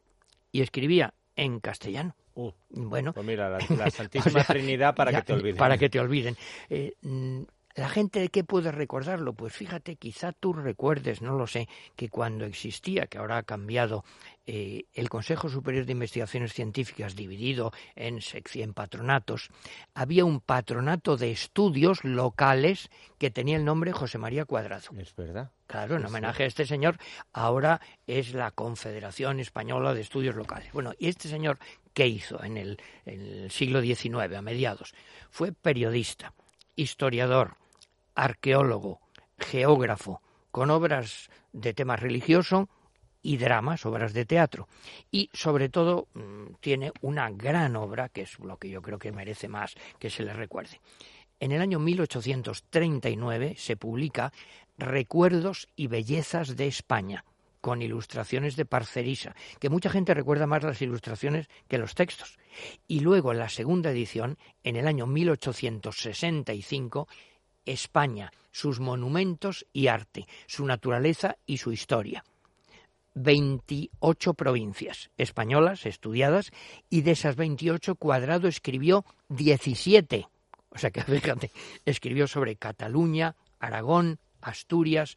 y 0.53 0.61
escribía 0.63 1.15
en 1.37 1.61
castellano. 1.61 2.15
Uh, 2.35 2.53
Bueno, 2.71 3.13
pues 3.13 3.27
mira, 3.27 3.49
la, 3.51 3.59
la 3.77 3.91
Santísima 3.91 4.41
O 4.41 4.45
sea, 4.45 4.55
Trinidad 4.55 4.95
para 4.95 5.11
ya, 5.11 5.23
que 5.23 5.27
te 5.27 5.33
olviden. 5.33 5.57
Para 5.57 5.77
que 5.79 5.89
te 5.89 5.99
olviden. 5.99 6.37
Eh, 6.71 6.95
mm, 7.03 7.43
¿La 7.79 7.89
gente 7.89 8.19
de 8.19 8.29
qué 8.29 8.43
puede 8.43 8.73
recordarlo? 8.73 9.35
Pues 9.35 9.53
fíjate, 9.53 9.95
quizá 9.95 10.33
tú 10.33 10.53
recuerdes, 10.53 11.23
no 11.23 11.39
lo 11.39 11.47
sé, 11.47 11.69
que 11.95 12.09
cuando 12.09 12.45
existía, 12.45 13.07
que 13.07 13.19
ahora 13.19 13.37
ha 13.37 13.43
cambiado, 13.45 14.05
eh, 14.47 14.87
el 14.95 15.09
Consejo 15.09 15.49
Superior 15.49 15.87
de 15.87 15.93
Investigaciones 15.93 16.55
Científicas 16.55 17.15
dividido 17.15 17.73
en, 17.95 18.19
en 18.55 18.75
patronatos, 18.75 19.51
había 19.95 20.25
un 20.25 20.41
patronato 20.41 21.17
de 21.17 21.31
estudios 21.31 22.03
locales 22.03 22.91
que 23.17 23.31
tenía 23.31 23.57
el 23.57 23.65
nombre 23.65 23.93
José 23.93 24.19
María 24.19 24.45
Cuadrado. 24.45 24.91
Es 24.99 25.15
verdad. 25.15 25.53
Claro, 25.69 25.99
en 25.99 26.05
homenaje 26.05 26.43
a 26.43 26.47
este 26.47 26.67
señor, 26.67 26.99
ahora 27.33 27.81
es 28.09 28.35
la 28.35 28.51
Confederación 28.51 29.39
Española 29.39 29.95
de 29.95 30.01
Estudios 30.01 30.35
Locales. 30.35 30.73
Bueno, 30.73 30.95
¿y 30.99 31.07
este 31.07 31.29
señor 31.29 31.61
qué 31.95 32.09
hizo 32.09 32.43
en 32.43 32.57
el, 32.57 32.83
en 33.07 33.21
el 33.21 33.51
siglo 33.53 33.81
XIX, 33.81 34.35
a 34.37 34.43
mediados? 34.43 34.95
Fue 35.31 35.53
periodista, 35.53 36.35
historiador, 36.75 37.57
arqueólogo, 38.19 39.01
geógrafo, 39.39 40.21
con 40.51 40.71
obras 40.71 41.31
de 41.53 41.73
tema 41.73 41.95
religioso 41.97 42.69
y 43.23 43.37
dramas, 43.37 43.87
obras 43.87 44.13
de 44.13 44.25
teatro. 44.25 44.67
Y 45.11 45.31
sobre 45.33 45.69
todo 45.69 46.09
mm, 46.15 46.55
tiene 46.61 46.93
una 47.01 47.31
gran 47.31 47.77
obra, 47.77 48.09
que 48.09 48.23
es 48.23 48.39
lo 48.41 48.57
que 48.57 48.71
yo 48.71 48.83
creo 48.83 48.99
que 48.99 49.13
merece 49.13 49.47
más 49.49 49.77
que 50.01 50.11
se 50.11 50.25
le 50.25 50.33
recuerde. 50.33 50.81
En 51.39 51.53
el 51.53 51.63
año 51.63 51.79
1839 51.79 53.55
se 53.57 53.77
publica 53.77 54.33
Recuerdos 54.77 55.69
y 55.77 55.87
Bellezas 55.87 56.57
de 56.57 56.67
España, 56.67 57.25
con 57.61 57.83
ilustraciones 57.83 58.57
de 58.57 58.65
Parcerisa, 58.65 59.37
que 59.61 59.69
mucha 59.69 59.91
gente 59.91 60.15
recuerda 60.15 60.49
más 60.49 60.65
las 60.65 60.83
ilustraciones 60.83 61.49
que 61.69 61.79
los 61.79 61.95
textos. 61.95 62.37
Y 62.89 62.99
luego 63.01 63.31
en 63.31 63.39
la 63.39 63.49
segunda 63.49 63.91
edición, 63.91 64.39
en 64.65 64.75
el 64.77 64.89
año 64.89 65.07
1865, 65.07 67.07
España, 67.73 68.33
sus 68.51 68.81
monumentos 68.81 69.67
y 69.73 69.87
arte, 69.87 70.27
su 70.47 70.67
naturaleza 70.67 71.37
y 71.47 71.59
su 71.59 71.73
historia. 71.73 72.25
28 73.15 74.35
provincias 74.35 75.11
españolas 75.17 75.87
estudiadas 75.87 76.53
y 76.89 77.03
de 77.03 77.13
esas 77.13 77.37
28 77.37 77.97
Cuadrado 77.97 78.49
escribió 78.49 79.05
17. 79.29 80.29
O 80.71 80.79
sea 80.79 80.91
que 80.91 81.03
fíjate, 81.03 81.51
escribió 81.85 82.27
sobre 82.29 82.57
Cataluña, 82.57 83.35
Aragón, 83.59 84.19
Asturias, 84.41 85.17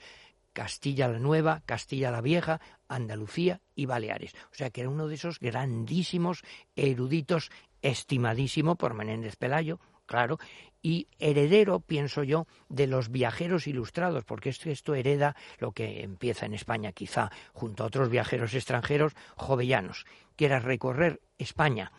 Castilla 0.54 1.08
la 1.08 1.20
Nueva, 1.20 1.62
Castilla 1.66 2.12
la 2.12 2.22
Vieja, 2.22 2.60
Andalucía 2.88 3.62
y 3.76 3.86
Baleares. 3.86 4.34
O 4.52 4.56
sea 4.56 4.70
que 4.70 4.82
era 4.82 4.90
uno 4.90 5.08
de 5.08 5.16
esos 5.16 5.40
grandísimos 5.40 6.44
eruditos, 6.76 7.52
estimadísimo 7.82 8.76
por 8.76 8.94
Menéndez 8.94 9.36
Pelayo, 9.36 9.80
claro, 10.12 10.40
y 10.82 11.08
heredero, 11.20 11.80
pienso 11.80 12.24
yo, 12.24 12.46
de 12.68 12.86
los 12.86 13.12
viajeros 13.12 13.66
ilustrados, 13.66 14.26
porque 14.26 14.50
esto 14.50 14.94
hereda 14.94 15.38
lo 15.60 15.72
que 15.72 16.04
empieza 16.04 16.46
en 16.46 16.54
España 16.54 16.92
quizá, 16.92 17.32
junto 17.54 17.84
a 17.84 17.88
otros 17.88 18.10
viajeros 18.10 18.54
extranjeros 18.54 19.14
jovellanos, 19.38 20.06
que 20.36 20.46
era 20.46 20.60
recorrer 20.60 21.22
España 21.38 21.94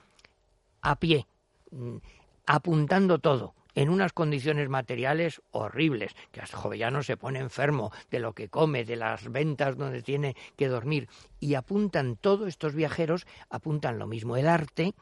a 0.83 0.97
pie, 0.97 1.27
mm, 1.71 1.97
apuntando 2.45 3.19
todo, 3.19 3.55
en 3.75 3.89
unas 3.89 4.13
condiciones 4.13 4.69
materiales 4.69 5.41
horribles, 5.53 6.15
que 6.31 6.43
hasta 6.43 6.59
Jovellano 6.59 7.03
se 7.03 7.17
pone 7.17 7.39
enfermo 7.39 7.93
de 8.11 8.21
lo 8.21 8.35
que 8.35 8.51
come, 8.51 8.85
de 8.85 8.97
las 8.97 9.33
ventas 9.33 9.79
donde 9.79 10.03
tiene 10.03 10.37
que 10.57 10.69
dormir, 10.69 11.09
y 11.41 11.55
apuntan 11.55 12.17
todos 12.17 12.47
estos 12.47 12.75
viajeros, 12.75 13.27
apuntan 13.49 13.99
lo 13.99 14.07
mismo 14.07 14.37
el 14.37 14.49
arte, 14.49 14.93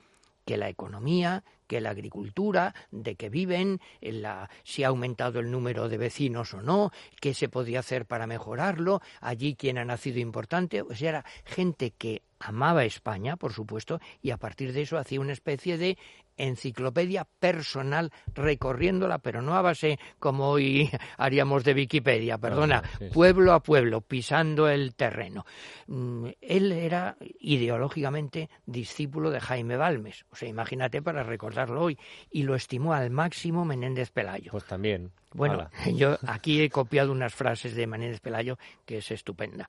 que 0.45 0.57
la 0.57 0.69
economía, 0.69 1.43
que 1.71 1.81
la 1.81 1.91
agricultura, 1.91 2.75
de 2.91 3.15
que 3.15 3.29
viven, 3.29 3.81
la, 4.01 4.51
si 4.65 4.83
ha 4.83 4.89
aumentado 4.89 5.39
el 5.39 5.53
número 5.53 5.89
de 5.89 5.99
vecinos 5.99 6.53
o 6.53 6.63
no, 6.63 6.91
qué 7.21 7.33
se 7.33 7.49
podía 7.49 7.79
hacer 7.79 8.07
para 8.07 8.27
mejorarlo, 8.27 9.01
allí 9.21 9.55
quién 9.55 9.79
ha 9.79 9.85
nacido 9.85 10.19
importante, 10.19 10.83
o 10.83 10.93
sea, 10.97 11.11
era 11.11 11.25
gente 11.45 11.93
que 11.93 12.23
amaba 12.41 12.85
España, 12.85 13.37
por 13.37 13.53
supuesto, 13.53 14.01
y 14.23 14.31
a 14.31 14.39
partir 14.39 14.73
de 14.73 14.83
eso 14.83 14.99
hacía 14.99 15.21
una 15.21 15.33
especie 15.33 15.79
de 15.79 15.99
enciclopedia 16.37 17.27
personal 17.39 18.11
recorriéndola, 18.35 19.19
pero 19.19 19.43
no 19.43 19.55
a 19.55 19.63
base 19.63 19.99
como 20.19 20.49
hoy 20.49 20.91
haríamos 21.19 21.65
de 21.65 21.75
Wikipedia, 21.75 22.39
perdona, 22.39 22.83
pueblo 23.13 23.53
a 23.53 23.63
pueblo, 23.63 24.01
pisando 24.01 24.69
el 24.69 24.95
terreno. 24.95 25.45
Mm, 25.87 26.29
él 26.41 26.73
era 26.73 27.17
ideológicamente 27.41 28.49
discípulo 28.65 29.31
de 29.31 29.41
Jaime 29.41 29.77
Balmes, 29.77 30.25
o 30.31 30.37
sea, 30.37 30.49
imagínate 30.49 31.03
para 31.03 31.23
recordarlo 31.23 31.83
hoy, 31.83 31.99
y 32.31 32.43
lo 32.43 32.55
estimó 32.55 32.95
al 32.95 33.11
máximo 33.11 33.65
Menéndez 33.65 34.11
Pelayo. 34.11 34.51
Pues 34.51 34.65
también. 34.65 35.13
Bueno, 35.33 35.71
yo 35.95 36.19
aquí 36.27 36.63
he 36.63 36.71
copiado 36.71 37.13
unas 37.13 37.35
frases 37.35 37.75
de 37.75 37.87
Menéndez 37.87 38.21
Pelayo 38.21 38.59
que 38.87 38.99
es 38.99 39.11
estupenda. 39.11 39.69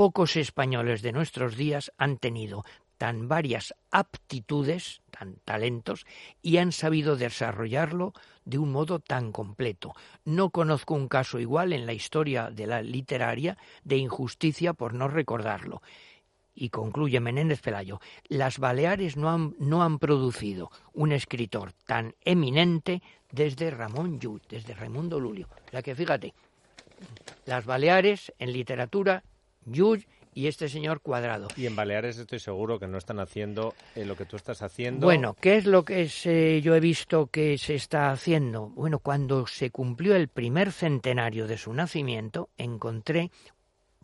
Pocos 0.00 0.36
españoles 0.36 1.02
de 1.02 1.12
nuestros 1.12 1.58
días 1.58 1.92
han 1.98 2.16
tenido 2.16 2.64
tan 2.96 3.28
varias 3.28 3.74
aptitudes, 3.90 5.02
tan 5.10 5.34
talentos, 5.44 6.06
y 6.40 6.56
han 6.56 6.72
sabido 6.72 7.16
desarrollarlo 7.16 8.14
de 8.46 8.56
un 8.56 8.72
modo 8.72 9.00
tan 9.00 9.30
completo. 9.30 9.92
No 10.24 10.48
conozco 10.48 10.94
un 10.94 11.06
caso 11.06 11.38
igual 11.38 11.74
en 11.74 11.84
la 11.84 11.92
historia 11.92 12.48
de 12.50 12.66
la 12.66 12.80
literaria 12.80 13.58
de 13.84 13.98
injusticia 13.98 14.72
por 14.72 14.94
no 14.94 15.06
recordarlo. 15.06 15.82
Y 16.54 16.70
concluye 16.70 17.20
Menéndez 17.20 17.60
Pelayo, 17.60 18.00
las 18.26 18.58
Baleares 18.58 19.18
no 19.18 19.28
han, 19.28 19.54
no 19.58 19.82
han 19.82 19.98
producido 19.98 20.70
un 20.94 21.12
escritor 21.12 21.74
tan 21.84 22.14
eminente 22.24 23.02
desde 23.32 23.70
Ramón 23.70 24.18
Llull, 24.18 24.40
desde 24.48 24.72
Raimundo 24.72 25.20
Lulio. 25.20 25.50
La 25.72 25.82
que 25.82 25.94
fíjate, 25.94 26.32
las 27.44 27.66
Baleares 27.66 28.32
en 28.38 28.54
literatura, 28.54 29.24
Llull 29.64 30.06
y 30.34 30.46
este 30.46 30.68
señor 30.68 31.00
Cuadrado. 31.00 31.48
Y 31.56 31.66
en 31.66 31.76
Baleares 31.76 32.18
estoy 32.18 32.38
seguro 32.38 32.78
que 32.78 32.86
no 32.86 32.98
están 32.98 33.20
haciendo 33.20 33.74
eh, 33.94 34.04
lo 34.04 34.16
que 34.16 34.24
tú 34.24 34.36
estás 34.36 34.62
haciendo. 34.62 35.06
Bueno, 35.06 35.36
¿qué 35.40 35.56
es 35.56 35.66
lo 35.66 35.84
que 35.84 36.60
yo 36.62 36.74
he 36.74 36.80
visto 36.80 37.26
que 37.26 37.58
se 37.58 37.74
está 37.74 38.10
haciendo? 38.10 38.68
Bueno, 38.68 39.00
cuando 39.00 39.46
se 39.46 39.70
cumplió 39.70 40.14
el 40.14 40.28
primer 40.28 40.72
centenario 40.72 41.46
de 41.46 41.58
su 41.58 41.72
nacimiento, 41.72 42.50
encontré 42.56 43.30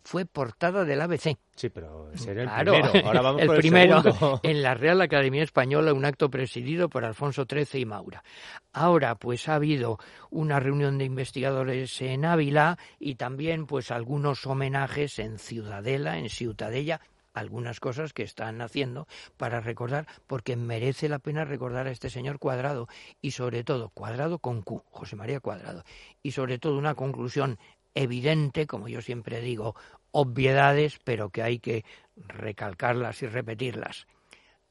fue 0.07 0.25
portada 0.25 0.85
del 0.85 1.01
ABC. 1.01 1.37
Sí, 1.53 1.67
pero 1.67 2.09
ese 2.13 2.31
era 2.31 2.43
el 2.43 2.65
primero. 2.65 3.05
Ahora 3.05 3.21
vamos 3.21 3.41
el 3.41 3.47
por 3.47 3.57
primero 3.57 4.01
segundo. 4.01 4.39
en 4.43 4.63
la 4.63 4.73
Real 4.73 5.01
Academia 5.01 5.43
Española, 5.43 5.91
un 5.91 6.05
acto 6.05 6.29
presidido 6.29 6.87
por 6.87 7.03
Alfonso 7.03 7.43
XIII 7.43 7.81
y 7.81 7.85
Maura. 7.85 8.23
Ahora, 8.71 9.15
pues 9.15 9.49
ha 9.49 9.55
habido 9.55 9.99
una 10.29 10.61
reunión 10.61 10.97
de 10.97 11.03
investigadores 11.03 12.01
en 12.01 12.23
Ávila 12.23 12.77
y 12.99 13.15
también, 13.15 13.65
pues, 13.65 13.91
algunos 13.91 14.47
homenajes 14.47 15.19
en 15.19 15.39
Ciudadela, 15.39 16.17
en 16.17 16.29
Ciutadella, 16.29 17.01
algunas 17.33 17.81
cosas 17.81 18.13
que 18.13 18.23
están 18.23 18.61
haciendo 18.61 19.07
para 19.35 19.59
recordar, 19.59 20.07
porque 20.25 20.55
merece 20.55 21.09
la 21.09 21.19
pena 21.19 21.43
recordar 21.43 21.87
a 21.87 21.91
este 21.91 22.09
señor 22.09 22.39
Cuadrado 22.39 22.87
y 23.21 23.31
sobre 23.31 23.65
todo 23.65 23.89
Cuadrado 23.89 24.39
con 24.39 24.61
Q, 24.61 24.83
José 24.89 25.17
María 25.17 25.41
Cuadrado, 25.41 25.83
y 26.23 26.31
sobre 26.31 26.59
todo 26.59 26.77
una 26.77 26.95
conclusión 26.95 27.59
evidente, 28.03 28.67
como 28.67 28.87
yo 28.87 29.01
siempre 29.01 29.41
digo, 29.41 29.75
obviedades, 30.11 30.99
pero 31.03 31.29
que 31.29 31.41
hay 31.43 31.59
que 31.59 31.83
recalcarlas 32.15 33.21
y 33.23 33.27
repetirlas. 33.27 34.07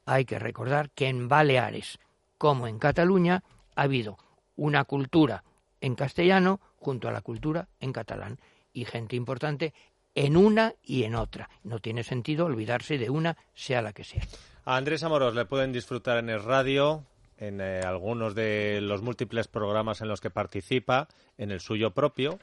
Hay 0.05 0.25
que 0.25 0.39
recordar 0.39 0.89
que 0.91 1.07
en 1.07 1.27
Baleares, 1.27 1.99
como 2.37 2.67
en 2.67 2.79
Cataluña, 2.79 3.43
ha 3.75 3.83
habido 3.83 4.17
una 4.55 4.85
cultura 4.85 5.43
en 5.81 5.95
castellano 5.95 6.59
junto 6.77 7.07
a 7.07 7.11
la 7.11 7.21
cultura 7.21 7.67
en 7.79 7.91
catalán 7.91 8.39
y 8.73 8.85
gente 8.85 9.15
importante 9.15 9.73
en 10.15 10.37
una 10.37 10.73
y 10.81 11.03
en 11.03 11.15
otra. 11.15 11.49
No 11.63 11.79
tiene 11.79 12.03
sentido 12.03 12.45
olvidarse 12.45 12.97
de 12.97 13.09
una, 13.09 13.37
sea 13.53 13.81
la 13.81 13.93
que 13.93 14.03
sea. 14.03 14.23
A 14.65 14.77
Andrés 14.77 15.03
Amoros 15.03 15.35
le 15.35 15.45
pueden 15.45 15.71
disfrutar 15.71 16.17
en 16.17 16.29
el 16.29 16.43
radio, 16.43 17.03
en 17.37 17.61
eh, 17.61 17.81
algunos 17.81 18.33
de 18.35 18.79
los 18.81 19.01
múltiples 19.01 19.47
programas 19.47 20.01
en 20.01 20.07
los 20.07 20.21
que 20.21 20.29
participa, 20.29 21.07
en 21.37 21.51
el 21.51 21.59
suyo 21.59 21.91
propio 21.91 22.39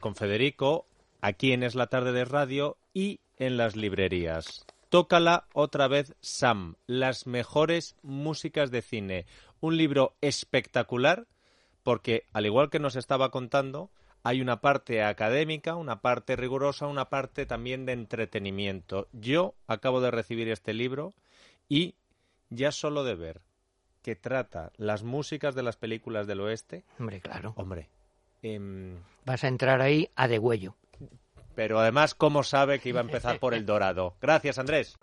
con 0.00 0.14
Federico, 0.14 0.86
aquí 1.20 1.52
en 1.52 1.62
Es 1.62 1.74
la 1.74 1.88
tarde 1.88 2.12
de 2.12 2.24
radio 2.24 2.78
y 2.94 3.20
en 3.38 3.56
las 3.56 3.76
librerías. 3.76 4.64
Tócala 4.88 5.46
otra 5.52 5.88
vez 5.88 6.14
Sam, 6.20 6.76
las 6.86 7.26
mejores 7.26 7.96
músicas 8.02 8.70
de 8.70 8.82
cine. 8.82 9.26
Un 9.60 9.76
libro 9.76 10.14
espectacular 10.20 11.26
porque, 11.82 12.24
al 12.32 12.46
igual 12.46 12.70
que 12.70 12.78
nos 12.78 12.96
estaba 12.96 13.30
contando, 13.30 13.90
hay 14.22 14.40
una 14.40 14.60
parte 14.60 15.02
académica, 15.02 15.74
una 15.74 16.00
parte 16.00 16.36
rigurosa, 16.36 16.86
una 16.86 17.10
parte 17.10 17.44
también 17.44 17.86
de 17.86 17.92
entretenimiento. 17.92 19.08
Yo 19.12 19.54
acabo 19.66 20.00
de 20.00 20.10
recibir 20.10 20.48
este 20.48 20.72
libro 20.72 21.14
y 21.68 21.94
ya 22.50 22.72
solo 22.72 23.04
de 23.04 23.14
ver 23.16 23.40
que 24.02 24.16
trata 24.16 24.72
las 24.76 25.02
músicas 25.02 25.54
de 25.54 25.62
las 25.62 25.76
películas 25.76 26.26
del 26.26 26.40
oeste. 26.40 26.84
Hombre, 26.98 27.20
claro. 27.20 27.54
Hombre, 27.56 27.88
Em, 28.42 28.96
Vas 29.24 29.44
a 29.44 29.48
entrar 29.48 29.80
ahí 29.80 30.10
a 30.16 30.28
degüello. 30.28 30.74
Pero 31.54 31.78
además, 31.78 32.14
¿cómo 32.14 32.42
sabe 32.42 32.80
que 32.80 32.88
iba 32.88 33.00
a 33.00 33.04
empezar 33.04 33.38
por 33.38 33.54
el 33.54 33.66
dorado? 33.66 34.16
Gracias, 34.20 34.58
Andrés. 34.58 34.98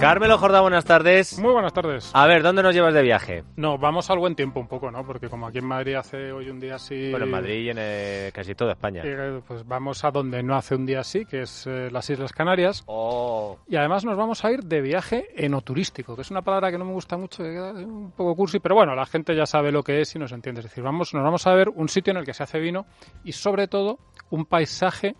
Carmelo 0.00 0.38
Jordá, 0.38 0.62
buenas 0.62 0.86
tardes. 0.86 1.38
Muy 1.38 1.52
buenas 1.52 1.74
tardes. 1.74 2.10
A 2.14 2.26
ver, 2.26 2.42
¿dónde 2.42 2.62
nos 2.62 2.74
llevas 2.74 2.94
de 2.94 3.02
viaje? 3.02 3.44
No, 3.56 3.76
vamos 3.76 4.08
al 4.08 4.18
buen 4.18 4.34
tiempo 4.34 4.58
un 4.58 4.66
poco, 4.66 4.90
¿no? 4.90 5.04
Porque 5.04 5.28
como 5.28 5.46
aquí 5.46 5.58
en 5.58 5.66
Madrid 5.66 5.94
hace 5.94 6.32
hoy 6.32 6.48
un 6.48 6.58
día 6.58 6.76
así... 6.76 7.10
Bueno, 7.10 7.26
en 7.26 7.30
Madrid 7.30 7.66
y 7.66 7.68
en 7.68 7.76
eh, 7.78 8.30
casi 8.32 8.54
toda 8.54 8.72
España. 8.72 9.02
Eh, 9.04 9.42
pues 9.46 9.68
vamos 9.68 10.02
a 10.02 10.10
donde 10.10 10.42
no 10.42 10.56
hace 10.56 10.74
un 10.74 10.86
día 10.86 11.00
así, 11.00 11.26
que 11.26 11.42
es 11.42 11.66
eh, 11.66 11.90
las 11.92 12.08
Islas 12.08 12.32
Canarias. 12.32 12.82
Oh. 12.86 13.58
Y 13.68 13.76
además 13.76 14.06
nos 14.06 14.16
vamos 14.16 14.42
a 14.42 14.50
ir 14.50 14.64
de 14.64 14.80
viaje 14.80 15.28
enoturístico, 15.36 16.16
que 16.16 16.22
es 16.22 16.30
una 16.30 16.40
palabra 16.40 16.70
que 16.70 16.78
no 16.78 16.86
me 16.86 16.92
gusta 16.92 17.18
mucho, 17.18 17.42
que 17.42 17.50
queda 17.50 17.72
un 17.72 18.12
poco 18.12 18.34
cursi, 18.34 18.58
pero 18.58 18.76
bueno, 18.76 18.94
la 18.94 19.04
gente 19.04 19.36
ya 19.36 19.44
sabe 19.44 19.70
lo 19.70 19.82
que 19.82 20.00
es 20.00 20.16
y 20.16 20.18
nos 20.18 20.32
entiende. 20.32 20.60
Es 20.60 20.64
decir, 20.64 20.82
vamos, 20.82 21.12
nos 21.12 21.22
vamos 21.22 21.46
a 21.46 21.52
ver 21.52 21.68
un 21.68 21.90
sitio 21.90 22.12
en 22.12 22.16
el 22.16 22.24
que 22.24 22.32
se 22.32 22.42
hace 22.42 22.58
vino 22.58 22.86
y 23.22 23.32
sobre 23.32 23.68
todo 23.68 23.98
un 24.30 24.46
paisaje 24.46 25.14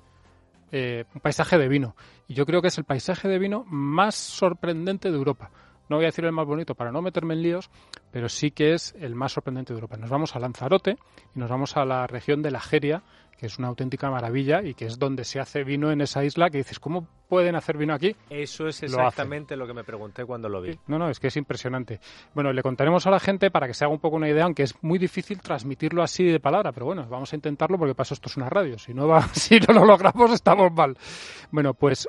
eh, 0.73 1.05
un 1.15 1.21
paisaje 1.21 1.59
de 1.59 1.69
vino. 1.69 1.97
Y 2.29 2.35
yo 2.35 2.47
creo 2.47 2.63
que 2.63 2.69
es 2.69 2.79
el 2.79 2.85
paisaje 2.85 3.29
de 3.29 3.39
vino 3.39 3.65
más 3.69 4.15
sorprendente 4.15 5.11
de 5.11 5.17
Europa. 5.17 5.51
No 5.91 5.97
voy 5.97 6.05
a 6.05 6.09
decir 6.09 6.25
el 6.25 6.31
más 6.31 6.47
bonito 6.47 6.77
para 6.77 6.93
no 6.93 7.03
meterme 7.03 7.35
en 7.35 7.43
líos, 7.43 7.69
pero 8.13 8.29
sí 8.29 8.53
que 8.53 8.75
es 8.75 8.95
el 9.01 9.17
más 9.17 9.33
sorprendente 9.33 9.73
de 9.73 9.79
Europa. 9.79 9.97
Nos 9.97 10.09
vamos 10.09 10.37
a 10.37 10.39
Lanzarote 10.39 10.97
y 11.35 11.39
nos 11.41 11.51
vamos 11.51 11.77
a 11.77 11.85
la 11.85 12.07
región 12.07 12.43
de 12.43 12.53
la 12.53 12.61
Geria, 12.61 13.03
que 13.37 13.47
es 13.47 13.59
una 13.59 13.67
auténtica 13.67 14.09
maravilla 14.09 14.63
y 14.63 14.75
que 14.75 14.87
es 14.87 15.01
donde 15.01 15.25
se 15.25 15.41
hace 15.41 15.65
vino 15.65 15.91
en 15.91 16.01
esa 16.01 16.23
isla, 16.23 16.49
que 16.49 16.59
dices, 16.59 16.79
¿cómo 16.79 17.09
pueden 17.29 17.57
hacer 17.57 17.77
vino 17.77 17.93
aquí? 17.93 18.15
Eso 18.29 18.69
es 18.69 18.85
exactamente 18.85 19.57
lo, 19.57 19.67
que 19.67 19.75
me 19.75 19.83
pregunté 19.83 20.25
cuando 20.25 20.49
lo 20.49 20.61
vi. 20.61 20.79
No, 20.87 20.97
no, 20.97 21.11
es 21.11 21.19
que 21.19 21.27
es 21.27 21.37
impresionante. 21.37 21.99
Bueno, 22.35 22.53
le 22.53 22.63
contaremos 22.63 23.09
a 23.09 23.11
la 23.11 23.19
gente 23.19 23.51
para 23.51 23.67
que 23.67 23.75
se 23.75 23.85
haga 23.85 23.93
un 23.93 23.99
poco 23.99 24.15
una 24.15 24.29
idea, 24.29 24.45
aunque 24.45 24.63
es 24.63 24.81
muy 24.83 25.01
difícil 25.01 25.41
transmitirlo 25.41 26.05
así 26.05 26.23
de 26.23 26.39
palabra, 26.39 26.71
pero 26.71 26.87
bueno, 26.87 27.05
vamos 27.09 27.33
a 27.33 27.37
intentarlo 27.37 27.79
porque 27.79 27.97
para 27.97 28.05
eso 28.05 28.15
esto 28.15 28.29
es 28.29 28.37
una 28.37 28.49
radio. 28.49 28.79
Si 28.79 28.95
no, 28.95 29.09
va, 29.09 29.23
si 29.33 29.59
no 29.59 29.75
lo 29.75 29.85
logramos, 29.85 30.31
estamos 30.31 30.73
mal. 30.73 30.97
Bueno, 31.51 31.75
pues 31.75 32.09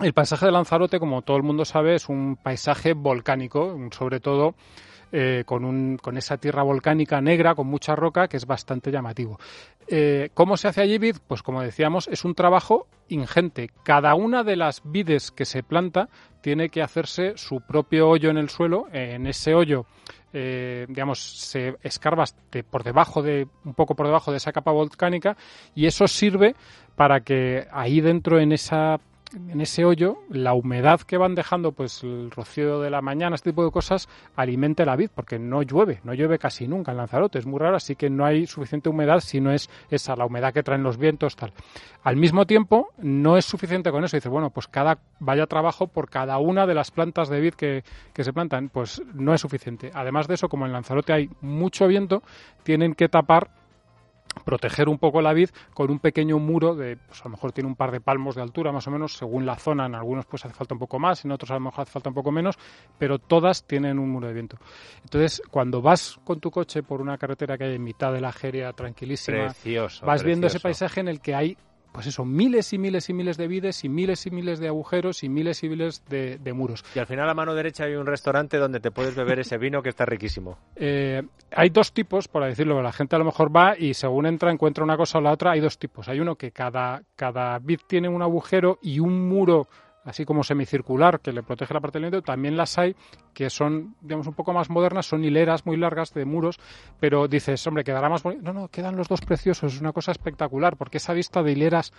el 0.00 0.12
paisaje 0.12 0.46
de 0.46 0.52
Lanzarote, 0.52 1.00
como 1.00 1.22
todo 1.22 1.36
el 1.36 1.42
mundo 1.42 1.64
sabe, 1.64 1.94
es 1.94 2.08
un 2.08 2.36
paisaje 2.36 2.92
volcánico, 2.92 3.78
sobre 3.92 4.20
todo 4.20 4.54
eh, 5.12 5.44
con, 5.46 5.64
un, 5.64 5.96
con 5.96 6.18
esa 6.18 6.36
tierra 6.36 6.62
volcánica 6.62 7.20
negra, 7.20 7.54
con 7.54 7.66
mucha 7.68 7.96
roca, 7.96 8.28
que 8.28 8.36
es 8.36 8.44
bastante 8.44 8.90
llamativo. 8.90 9.38
Eh, 9.88 10.30
¿Cómo 10.34 10.56
se 10.56 10.68
hace 10.68 10.82
allí 10.82 10.98
vid? 10.98 11.16
Pues 11.26 11.42
como 11.42 11.62
decíamos, 11.62 12.08
es 12.08 12.24
un 12.24 12.34
trabajo 12.34 12.88
ingente. 13.08 13.70
Cada 13.84 14.14
una 14.14 14.42
de 14.42 14.56
las 14.56 14.82
vides 14.84 15.30
que 15.30 15.44
se 15.44 15.62
planta 15.62 16.10
tiene 16.42 16.68
que 16.68 16.82
hacerse 16.82 17.32
su 17.36 17.60
propio 17.60 18.08
hoyo 18.08 18.28
en 18.28 18.36
el 18.36 18.50
suelo. 18.50 18.88
En 18.92 19.26
ese 19.26 19.54
hoyo, 19.54 19.86
eh, 20.32 20.84
digamos, 20.88 21.20
se 21.20 21.76
escarba 21.82 22.24
por 22.68 22.82
debajo 22.82 23.22
de, 23.22 23.46
un 23.64 23.74
poco 23.74 23.94
por 23.94 24.06
debajo 24.06 24.32
de 24.32 24.36
esa 24.36 24.52
capa 24.52 24.72
volcánica 24.72 25.36
y 25.74 25.86
eso 25.86 26.06
sirve 26.08 26.54
para 26.96 27.20
que 27.20 27.66
ahí 27.72 28.00
dentro 28.00 28.40
en 28.40 28.52
esa 28.52 29.00
en 29.34 29.60
ese 29.60 29.84
hoyo 29.84 30.18
la 30.28 30.54
humedad 30.54 31.00
que 31.00 31.16
van 31.16 31.34
dejando, 31.34 31.72
pues 31.72 32.02
el 32.02 32.30
rocío 32.30 32.80
de 32.80 32.90
la 32.90 33.02
mañana, 33.02 33.34
este 33.34 33.50
tipo 33.50 33.64
de 33.64 33.70
cosas, 33.70 34.08
alimente 34.36 34.84
la 34.84 34.96
vid, 34.96 35.10
porque 35.14 35.38
no 35.38 35.62
llueve, 35.62 36.00
no 36.04 36.14
llueve 36.14 36.38
casi 36.38 36.68
nunca 36.68 36.92
en 36.92 36.98
Lanzarote, 36.98 37.38
es 37.38 37.46
muy 37.46 37.58
raro, 37.58 37.76
así 37.76 37.96
que 37.96 38.08
no 38.08 38.24
hay 38.24 38.46
suficiente 38.46 38.88
humedad 38.88 39.20
si 39.20 39.40
no 39.40 39.50
es 39.52 39.68
esa, 39.90 40.16
la 40.16 40.26
humedad 40.26 40.52
que 40.52 40.62
traen 40.62 40.82
los 40.82 40.96
vientos, 40.96 41.36
tal. 41.36 41.52
Al 42.02 42.16
mismo 42.16 42.46
tiempo, 42.46 42.88
no 42.98 43.36
es 43.36 43.44
suficiente 43.44 43.90
con 43.90 44.04
eso, 44.04 44.16
dice, 44.16 44.28
bueno, 44.28 44.50
pues 44.50 44.68
cada, 44.68 44.98
vaya 45.18 45.46
trabajo 45.46 45.88
por 45.88 46.08
cada 46.08 46.38
una 46.38 46.66
de 46.66 46.74
las 46.74 46.90
plantas 46.90 47.28
de 47.28 47.40
vid 47.40 47.54
que, 47.54 47.84
que 48.12 48.24
se 48.24 48.32
plantan, 48.32 48.68
pues 48.68 49.02
no 49.14 49.34
es 49.34 49.40
suficiente. 49.40 49.90
Además 49.92 50.28
de 50.28 50.34
eso, 50.34 50.48
como 50.48 50.66
en 50.66 50.72
Lanzarote 50.72 51.12
hay 51.12 51.30
mucho 51.40 51.86
viento, 51.88 52.22
tienen 52.62 52.94
que 52.94 53.08
tapar 53.08 53.50
proteger 54.44 54.88
un 54.88 54.98
poco 54.98 55.20
la 55.22 55.32
vid 55.32 55.50
con 55.74 55.90
un 55.90 55.98
pequeño 55.98 56.38
muro 56.38 56.74
de, 56.74 56.96
pues 56.96 57.20
a 57.20 57.24
lo 57.24 57.30
mejor 57.30 57.52
tiene 57.52 57.68
un 57.68 57.76
par 57.76 57.90
de 57.90 58.00
palmos 58.00 58.34
de 58.34 58.42
altura 58.42 58.72
más 58.72 58.86
o 58.86 58.90
menos, 58.90 59.16
según 59.16 59.46
la 59.46 59.56
zona, 59.56 59.86
en 59.86 59.94
algunos 59.94 60.26
pues 60.26 60.44
hace 60.44 60.54
falta 60.54 60.74
un 60.74 60.80
poco 60.80 60.98
más, 60.98 61.24
en 61.24 61.32
otros 61.32 61.50
a 61.50 61.54
lo 61.54 61.60
mejor 61.60 61.82
hace 61.82 61.92
falta 61.92 62.10
un 62.10 62.14
poco 62.14 62.30
menos, 62.30 62.58
pero 62.98 63.18
todas 63.18 63.64
tienen 63.66 63.98
un 63.98 64.10
muro 64.10 64.28
de 64.28 64.34
viento. 64.34 64.58
Entonces, 65.02 65.42
cuando 65.50 65.82
vas 65.82 66.18
con 66.24 66.40
tu 66.40 66.50
coche 66.50 66.82
por 66.82 67.00
una 67.00 67.18
carretera 67.18 67.56
que 67.56 67.64
hay 67.64 67.74
en 67.74 67.82
mitad 67.84 68.12
de 68.12 68.20
la 68.20 68.32
Jeria, 68.32 68.72
tranquilísima, 68.72 69.54
vas 70.02 70.22
viendo 70.22 70.46
ese 70.46 70.60
paisaje 70.60 71.00
en 71.00 71.08
el 71.08 71.20
que 71.20 71.34
hay 71.34 71.56
pues 71.96 72.08
eso, 72.08 72.26
miles 72.26 72.74
y 72.74 72.78
miles 72.78 73.08
y 73.08 73.14
miles 73.14 73.38
de 73.38 73.48
vides 73.48 73.82
y 73.82 73.88
miles 73.88 74.26
y 74.26 74.30
miles 74.30 74.58
de 74.58 74.68
agujeros 74.68 75.24
y 75.24 75.30
miles 75.30 75.64
y 75.64 75.70
miles 75.70 76.04
de, 76.10 76.52
muros. 76.52 76.84
Y 76.94 76.98
al 76.98 77.06
final 77.06 77.26
a 77.26 77.32
mano 77.32 77.54
derecha 77.54 77.84
hay 77.84 77.94
un 77.94 78.04
restaurante 78.04 78.58
donde 78.58 78.80
te 78.80 78.90
puedes 78.90 79.14
beber 79.14 79.38
ese 79.38 79.56
vino 79.56 79.82
que 79.82 79.88
está 79.88 80.04
riquísimo. 80.04 80.58
Eh, 80.76 81.22
hay 81.52 81.70
dos 81.70 81.94
tipos, 81.94 82.28
por 82.28 82.44
decirlo, 82.44 82.82
la 82.82 82.92
gente 82.92 83.16
a 83.16 83.18
lo 83.18 83.24
mejor 83.24 83.50
va 83.54 83.78
y 83.78 83.94
según 83.94 84.26
entra 84.26 84.50
encuentra 84.50 84.84
una 84.84 84.98
cosa 84.98 85.16
o 85.16 85.20
la 85.22 85.32
otra, 85.32 85.52
hay 85.52 85.60
dos 85.60 85.78
tipos. 85.78 86.06
Hay 86.10 86.20
uno 86.20 86.34
que 86.34 86.50
cada, 86.50 87.02
cada 87.16 87.58
vid 87.60 87.80
tiene 87.86 88.10
un 88.10 88.20
agujero 88.20 88.78
y 88.82 89.00
un 89.00 89.26
muro 89.26 89.66
así 90.06 90.24
como 90.24 90.42
semicircular 90.42 91.20
que 91.20 91.32
le 91.32 91.42
protege 91.42 91.74
la 91.74 91.80
parte 91.80 92.00
del 92.00 92.22
también 92.22 92.56
las 92.56 92.78
hay 92.78 92.96
que 93.34 93.50
son, 93.50 93.94
digamos, 94.00 94.26
un 94.26 94.34
poco 94.34 94.52
más 94.52 94.70
modernas, 94.70 95.06
son 95.06 95.24
hileras 95.24 95.66
muy 95.66 95.76
largas 95.76 96.14
de 96.14 96.24
muros, 96.24 96.58
pero 96.98 97.28
dices, 97.28 97.66
hombre, 97.66 97.84
quedará 97.84 98.08
más 98.08 98.22
bonito. 98.22 98.42
No, 98.42 98.58
no, 98.58 98.68
quedan 98.68 98.96
los 98.96 99.08
dos 99.08 99.20
preciosos, 99.20 99.74
es 99.74 99.80
una 99.80 99.92
cosa 99.92 100.12
espectacular, 100.12 100.76
porque 100.76 100.96
esa 100.96 101.12
vista 101.12 101.42
de 101.42 101.52
hileras 101.52 101.92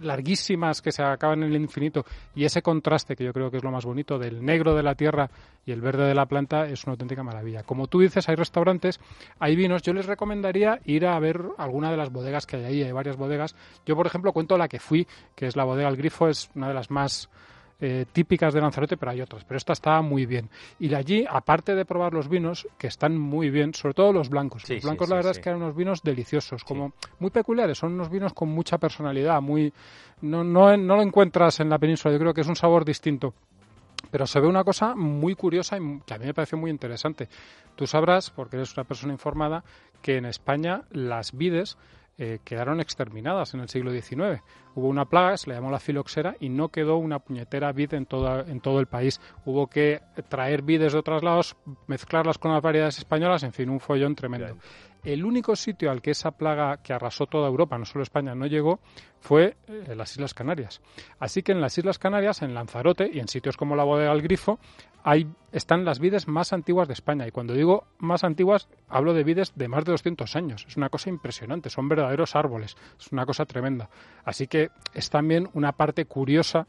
larguísimas 0.00 0.82
que 0.82 0.92
se 0.92 1.02
acaban 1.02 1.42
en 1.42 1.50
el 1.50 1.60
infinito 1.60 2.04
y 2.34 2.44
ese 2.44 2.62
contraste 2.62 3.16
que 3.16 3.24
yo 3.24 3.32
creo 3.32 3.50
que 3.50 3.58
es 3.58 3.64
lo 3.64 3.70
más 3.70 3.84
bonito 3.84 4.18
del 4.18 4.44
negro 4.44 4.74
de 4.74 4.82
la 4.82 4.94
tierra 4.94 5.30
y 5.64 5.72
el 5.72 5.80
verde 5.80 6.06
de 6.06 6.14
la 6.14 6.26
planta 6.26 6.66
es 6.66 6.84
una 6.84 6.92
auténtica 6.92 7.22
maravilla. 7.22 7.62
Como 7.62 7.86
tú 7.86 8.00
dices, 8.00 8.28
hay 8.28 8.36
restaurantes, 8.36 9.00
hay 9.38 9.56
vinos, 9.56 9.82
yo 9.82 9.92
les 9.92 10.06
recomendaría 10.06 10.80
ir 10.84 11.06
a 11.06 11.18
ver 11.18 11.42
alguna 11.58 11.90
de 11.90 11.96
las 11.96 12.10
bodegas 12.10 12.46
que 12.46 12.56
hay 12.56 12.64
ahí, 12.64 12.82
hay 12.82 12.92
varias 12.92 13.16
bodegas. 13.16 13.54
Yo, 13.84 13.96
por 13.96 14.06
ejemplo, 14.06 14.32
cuento 14.32 14.56
la 14.56 14.68
que 14.68 14.78
fui, 14.78 15.06
que 15.34 15.46
es 15.46 15.56
la 15.56 15.64
bodega 15.64 15.88
El 15.88 15.96
Grifo, 15.96 16.28
es 16.28 16.50
una 16.54 16.68
de 16.68 16.74
las 16.74 16.90
más 16.90 17.28
eh, 17.80 18.06
típicas 18.12 18.52
de 18.52 18.60
Lanzarote, 18.60 18.96
pero 18.96 19.12
hay 19.12 19.20
otras. 19.20 19.44
Pero 19.44 19.56
esta 19.56 19.72
estaba 19.72 20.02
muy 20.02 20.26
bien. 20.26 20.50
Y 20.78 20.88
de 20.88 20.96
allí, 20.96 21.24
aparte 21.28 21.74
de 21.74 21.84
probar 21.84 22.12
los 22.12 22.28
vinos, 22.28 22.66
que 22.76 22.88
están 22.88 23.16
muy 23.16 23.50
bien, 23.50 23.74
sobre 23.74 23.94
todo 23.94 24.12
los 24.12 24.28
blancos. 24.28 24.68
los 24.68 24.82
blancos, 24.82 25.08
la 25.08 25.16
verdad, 25.16 25.32
es 25.32 25.38
que 25.38 25.48
eran 25.48 25.62
unos 25.62 25.76
vinos 25.76 26.02
deliciosos, 26.02 26.64
como 26.64 26.92
muy 27.18 27.30
peculiares. 27.30 27.78
Son 27.78 27.92
unos 27.92 28.10
vinos 28.10 28.32
con 28.32 28.48
mucha 28.48 28.78
personalidad, 28.78 29.40
muy 29.40 29.72
no, 30.22 30.42
no, 30.42 30.76
no 30.76 30.96
lo 30.96 31.02
encuentras 31.02 31.60
en 31.60 31.68
la 31.68 31.78
península. 31.78 32.12
Yo 32.12 32.18
creo 32.18 32.34
que 32.34 32.40
es 32.40 32.48
un 32.48 32.56
sabor 32.56 32.84
distinto. 32.84 33.34
Pero 34.10 34.26
se 34.26 34.40
ve 34.40 34.46
una 34.46 34.64
cosa 34.64 34.94
muy 34.94 35.34
curiosa 35.34 35.76
y 35.76 36.00
que 36.06 36.14
a 36.14 36.18
mí 36.18 36.26
me 36.26 36.34
pareció 36.34 36.56
muy 36.56 36.70
interesante. 36.70 37.28
Tú 37.76 37.86
sabrás, 37.86 38.30
porque 38.30 38.56
eres 38.56 38.76
una 38.76 38.84
persona 38.84 39.12
informada, 39.12 39.64
que 40.02 40.16
en 40.16 40.24
España 40.24 40.82
las 40.90 41.32
vides 41.32 41.76
eh, 42.18 42.40
quedaron 42.44 42.80
exterminadas 42.80 43.54
en 43.54 43.60
el 43.60 43.68
siglo 43.68 43.92
XIX. 43.92 44.42
Hubo 44.74 44.88
una 44.88 45.04
plaga, 45.04 45.36
se 45.36 45.48
le 45.48 45.54
llamó 45.54 45.70
la 45.70 45.78
filoxera, 45.78 46.36
y 46.40 46.48
no 46.48 46.68
quedó 46.68 46.96
una 46.96 47.20
puñetera 47.20 47.72
vid 47.72 47.94
en, 47.94 48.08
en 48.10 48.60
todo 48.60 48.80
el 48.80 48.86
país. 48.86 49.20
Hubo 49.44 49.68
que 49.68 50.00
traer 50.28 50.62
vides 50.62 50.92
de 50.92 50.98
otros 50.98 51.22
lados, 51.22 51.56
mezclarlas 51.86 52.38
con 52.38 52.52
las 52.52 52.60
variedades 52.60 52.98
españolas, 52.98 53.44
en 53.44 53.52
fin, 53.52 53.70
un 53.70 53.78
follón 53.78 54.16
tremendo. 54.16 54.56
El 55.04 55.24
único 55.24 55.54
sitio 55.56 55.90
al 55.90 56.02
que 56.02 56.10
esa 56.10 56.32
plaga 56.32 56.78
que 56.78 56.92
arrasó 56.92 57.26
toda 57.26 57.48
Europa, 57.48 57.78
no 57.78 57.84
solo 57.84 58.02
España, 58.02 58.34
no 58.34 58.46
llegó 58.46 58.80
fue 59.20 59.56
eh, 59.66 59.94
las 59.96 60.12
Islas 60.12 60.34
Canarias. 60.34 60.80
Así 61.18 61.42
que 61.42 61.52
en 61.52 61.60
las 61.60 61.78
Islas 61.78 61.98
Canarias, 61.98 62.42
en 62.42 62.54
Lanzarote 62.54 63.10
y 63.12 63.20
en 63.20 63.28
sitios 63.28 63.56
como 63.56 63.76
la 63.76 63.84
bodega 63.84 64.12
del 64.12 64.22
Grifo, 64.22 64.58
hay, 65.04 65.26
están 65.52 65.84
las 65.84 66.00
vides 66.00 66.28
más 66.28 66.52
antiguas 66.52 66.88
de 66.88 66.94
España. 66.94 67.26
Y 67.26 67.30
cuando 67.30 67.54
digo 67.54 67.86
más 67.98 68.24
antiguas, 68.24 68.68
hablo 68.88 69.14
de 69.14 69.24
vides 69.24 69.52
de 69.54 69.68
más 69.68 69.84
de 69.84 69.92
200 69.92 70.36
años. 70.36 70.66
Es 70.68 70.76
una 70.76 70.88
cosa 70.88 71.10
impresionante, 71.10 71.70
son 71.70 71.88
verdaderos 71.88 72.34
árboles, 72.34 72.76
es 72.98 73.12
una 73.12 73.24
cosa 73.24 73.46
tremenda. 73.46 73.88
Así 74.24 74.46
que 74.46 74.70
es 74.94 75.10
también 75.10 75.48
una 75.54 75.72
parte 75.72 76.04
curiosa 76.06 76.66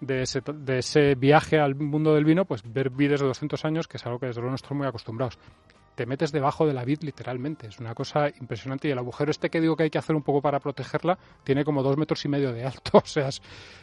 de 0.00 0.22
ese, 0.22 0.42
de 0.44 0.78
ese 0.78 1.14
viaje 1.14 1.58
al 1.58 1.74
mundo 1.74 2.14
del 2.14 2.24
vino, 2.24 2.44
pues 2.44 2.62
ver 2.64 2.90
vides 2.90 3.20
de 3.20 3.26
200 3.26 3.64
años, 3.64 3.88
que 3.88 3.96
es 3.96 4.06
algo 4.06 4.18
que 4.18 4.26
desde 4.26 4.40
luego 4.40 4.50
no 4.50 4.56
estamos 4.56 4.78
muy 4.78 4.86
acostumbrados 4.86 5.38
te 5.96 6.06
metes 6.06 6.30
debajo 6.30 6.66
de 6.66 6.74
la 6.74 6.84
vid 6.84 7.00
literalmente. 7.02 7.66
Es 7.66 7.80
una 7.80 7.94
cosa 7.94 8.28
impresionante. 8.28 8.86
Y 8.86 8.92
el 8.92 8.98
agujero 8.98 9.30
este 9.30 9.50
que 9.50 9.60
digo 9.60 9.74
que 9.76 9.84
hay 9.84 9.90
que 9.90 9.98
hacer 9.98 10.14
un 10.14 10.22
poco 10.22 10.42
para 10.42 10.60
protegerla 10.60 11.18
tiene 11.42 11.64
como 11.64 11.82
dos 11.82 11.96
metros 11.96 12.24
y 12.24 12.28
medio 12.28 12.52
de 12.52 12.64
alto. 12.64 13.02
O 13.06 13.08
sea, 13.08 13.28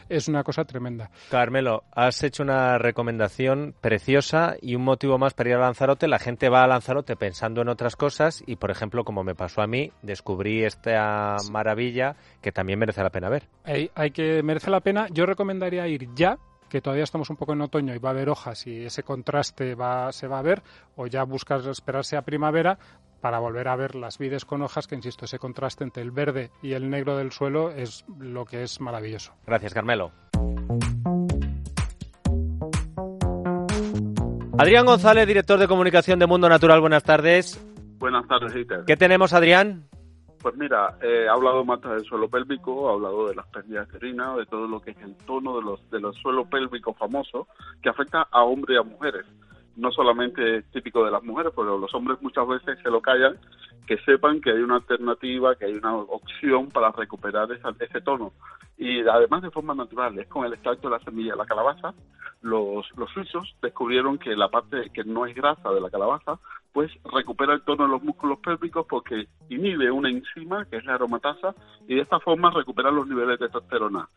es, 0.08 0.28
una 0.28 0.44
cosa 0.44 0.64
tremenda. 0.64 1.10
Carmelo, 1.30 1.82
has 1.92 2.22
hecho 2.22 2.42
una 2.42 2.78
recomendación 2.78 3.74
preciosa 3.80 4.54
y 4.60 4.74
un 4.74 4.82
motivo 4.82 5.18
más 5.18 5.34
para 5.34 5.50
ir 5.50 5.56
a 5.56 5.60
Lanzarote. 5.60 6.06
La 6.08 6.18
gente 6.18 6.48
va 6.48 6.62
a 6.62 6.66
Lanzarote 6.66 7.16
pensando 7.16 7.62
en 7.62 7.68
otras 7.68 7.96
cosas 7.96 8.44
y, 8.46 8.56
por 8.56 8.70
ejemplo, 8.70 9.04
como 9.04 9.24
me 9.24 9.34
pasó 9.34 9.62
a 9.62 9.66
mí, 9.66 9.90
descubrí 10.02 10.62
esta 10.62 11.36
maravilla 11.50 12.16
que 12.42 12.52
también 12.52 12.78
merece 12.78 13.02
la 13.02 13.10
pena 13.10 13.28
ver. 13.28 13.48
Hay, 13.64 13.90
hay 13.94 14.10
que 14.10 14.42
merece 14.42 14.70
la 14.70 14.80
pena. 14.80 15.08
Yo 15.10 15.26
recomendaría 15.26 15.88
ir 15.88 16.08
ya 16.14 16.38
que 16.74 16.80
todavía 16.80 17.04
estamos 17.04 17.30
un 17.30 17.36
poco 17.36 17.52
en 17.52 17.60
otoño 17.60 17.94
y 17.94 17.98
va 17.98 18.08
a 18.08 18.12
haber 18.12 18.28
hojas 18.28 18.66
y 18.66 18.86
ese 18.86 19.04
contraste 19.04 19.76
va, 19.76 20.10
se 20.10 20.26
va 20.26 20.40
a 20.40 20.42
ver, 20.42 20.60
o 20.96 21.06
ya 21.06 21.22
buscas 21.22 21.64
esperarse 21.66 22.16
a 22.16 22.22
primavera 22.22 22.80
para 23.20 23.38
volver 23.38 23.68
a 23.68 23.76
ver 23.76 23.94
las 23.94 24.18
vides 24.18 24.44
con 24.44 24.60
hojas, 24.60 24.88
que 24.88 24.96
insisto, 24.96 25.24
ese 25.24 25.38
contraste 25.38 25.84
entre 25.84 26.02
el 26.02 26.10
verde 26.10 26.50
y 26.62 26.72
el 26.72 26.90
negro 26.90 27.16
del 27.16 27.30
suelo 27.30 27.70
es 27.70 28.04
lo 28.18 28.44
que 28.44 28.64
es 28.64 28.80
maravilloso. 28.80 29.34
Gracias, 29.46 29.72
Carmelo. 29.72 30.10
Adrián 34.58 34.84
González, 34.84 35.28
director 35.28 35.60
de 35.60 35.68
comunicación 35.68 36.18
de 36.18 36.26
Mundo 36.26 36.48
Natural, 36.48 36.80
buenas 36.80 37.04
tardes. 37.04 37.64
Buenas 37.98 38.26
tardes, 38.26 38.52
Peter. 38.52 38.80
¿Qué 38.84 38.96
tenemos, 38.96 39.32
Adrián? 39.32 39.86
Pues 40.44 40.56
mira, 40.56 40.98
eh, 41.00 41.26
ha 41.26 41.32
hablado 41.32 41.64
más 41.64 41.80
del 41.80 42.04
suelo 42.04 42.28
pélvico, 42.28 42.90
ha 42.90 42.92
hablado 42.92 43.28
de 43.28 43.34
las 43.34 43.46
pérdidas 43.46 43.88
de 43.88 43.96
orina, 43.96 44.36
de 44.36 44.44
todo 44.44 44.68
lo 44.68 44.78
que 44.78 44.90
es 44.90 44.98
el 44.98 45.16
tono 45.24 45.56
de 45.56 45.62
los, 45.62 45.90
de 45.90 45.98
los 45.98 46.14
suelos 46.18 46.48
pélvicos 46.48 46.94
famosos, 46.98 47.46
que 47.82 47.88
afecta 47.88 48.28
a 48.30 48.42
hombres 48.42 48.76
y 48.76 48.78
a 48.78 48.82
mujeres. 48.82 49.24
No 49.74 49.90
solamente 49.90 50.58
es 50.58 50.70
típico 50.70 51.02
de 51.02 51.10
las 51.10 51.22
mujeres, 51.22 51.50
pero 51.56 51.78
los 51.78 51.94
hombres 51.94 52.20
muchas 52.20 52.46
veces 52.46 52.78
se 52.82 52.90
lo 52.90 53.00
callan, 53.00 53.38
que 53.86 53.96
sepan 54.04 54.42
que 54.42 54.50
hay 54.50 54.58
una 54.58 54.76
alternativa, 54.76 55.56
que 55.56 55.64
hay 55.64 55.76
una 55.76 55.96
opción 55.96 56.68
para 56.68 56.92
recuperar 56.92 57.48
ese 57.50 58.00
tono. 58.02 58.34
Y 58.76 59.00
además 59.00 59.40
de 59.40 59.50
forma 59.50 59.74
natural, 59.74 60.18
es 60.18 60.26
con 60.26 60.44
el 60.44 60.52
extracto 60.52 60.90
de 60.90 60.98
la 60.98 61.04
semilla 61.04 61.32
de 61.32 61.38
la 61.38 61.46
calabaza, 61.46 61.94
los, 62.42 62.86
los 62.98 63.10
suizos 63.12 63.56
descubrieron 63.62 64.18
que 64.18 64.36
la 64.36 64.50
parte 64.50 64.90
que 64.92 65.04
no 65.04 65.24
es 65.24 65.34
grasa 65.34 65.70
de 65.70 65.80
la 65.80 65.88
calabaza 65.88 66.38
pues 66.74 66.90
recupera 67.04 67.54
el 67.54 67.62
tono 67.62 67.84
de 67.84 67.90
los 67.92 68.02
músculos 68.02 68.40
pélvicos 68.40 68.84
porque 68.90 69.28
inhibe 69.48 69.92
una 69.92 70.10
enzima 70.10 70.64
que 70.66 70.78
es 70.78 70.84
la 70.84 70.96
aromatasa 70.96 71.54
y 71.86 71.94
de 71.94 72.00
esta 72.00 72.18
forma 72.18 72.50
recupera 72.50 72.90
los 72.90 73.06
niveles 73.06 73.38
de 73.38 73.46
testosterona. 73.46 74.08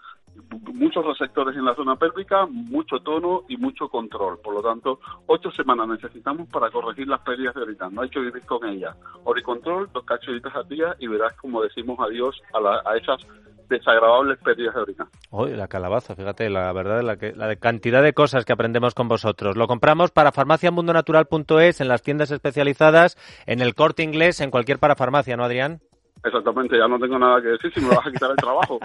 Muchos 0.74 1.06
receptores 1.06 1.56
en 1.56 1.65
la 1.65 1.76
zona 1.76 1.96
pélvica, 1.96 2.48
mucho 2.48 3.00
tono 3.00 3.43
y 3.48 3.58
mucho 3.58 3.89
control. 3.89 4.39
Por 4.39 4.56
lo 4.56 4.62
tanto, 4.63 5.00
ocho 5.28 5.52
semanas 5.52 5.88
necesitamos 5.88 6.50
para 6.50 6.72
corregir 6.72 7.08
las 7.08 7.22
pérdidas 7.22 7.54
de 7.54 7.62
orina. 7.62 7.89
No 7.91 8.02
hay 8.02 8.10
que 8.10 8.20
vivir 8.20 8.43
con 8.46 8.67
ellas. 8.67 8.96
Oricontrol, 9.24 9.89
dos 9.93 10.04
cachorritas 10.04 10.56
al 10.56 10.67
día 10.67 10.96
y 11.00 11.08
verás 11.08 11.34
como 11.34 11.62
decimos 11.62 12.00
adiós 12.00 12.41
a, 12.54 12.89
a 12.89 12.98
esas 12.98 13.24
desagradables 13.68 14.38
pérdidas 14.40 14.76
de 14.76 14.82
orina. 14.82 15.08
Uy, 15.32 15.52
la 15.52 15.68
calabaza, 15.68 16.16
fíjate, 16.16 16.50
la 16.50 16.72
verdad, 16.74 17.02
la, 17.02 17.18
que, 17.18 17.34
la 17.34 17.56
cantidad 17.56 18.02
de 18.02 18.14
cosas 18.14 18.46
que 18.46 18.54
aprendemos 18.54 18.94
con 18.94 19.08
vosotros. 19.08 19.58
Lo 19.58 19.68
compramos 19.68 20.12
para 20.12 20.32
farmaciamundonatural.es, 20.32 21.82
en 21.82 21.88
las 21.88 22.02
tiendas 22.02 22.32
especializadas, 22.32 23.18
en 23.46 23.62
el 23.62 23.76
corte 23.76 24.04
inglés, 24.04 24.42
en 24.42 24.52
cualquier 24.52 24.80
parafarmacia, 24.80 25.38
¿no, 25.38 25.44
Adrián? 25.44 25.82
Exactamente, 26.24 26.78
ya 26.78 26.88
no 26.88 26.98
tengo 27.00 27.20
nada 27.20 27.42
que 27.42 27.50
decir 27.50 27.74
si 27.74 27.82
me 27.82 27.90
vas 27.90 28.06
a 28.08 28.12
quitar 28.12 28.32
el 28.32 28.38
trabajo. 28.38 28.80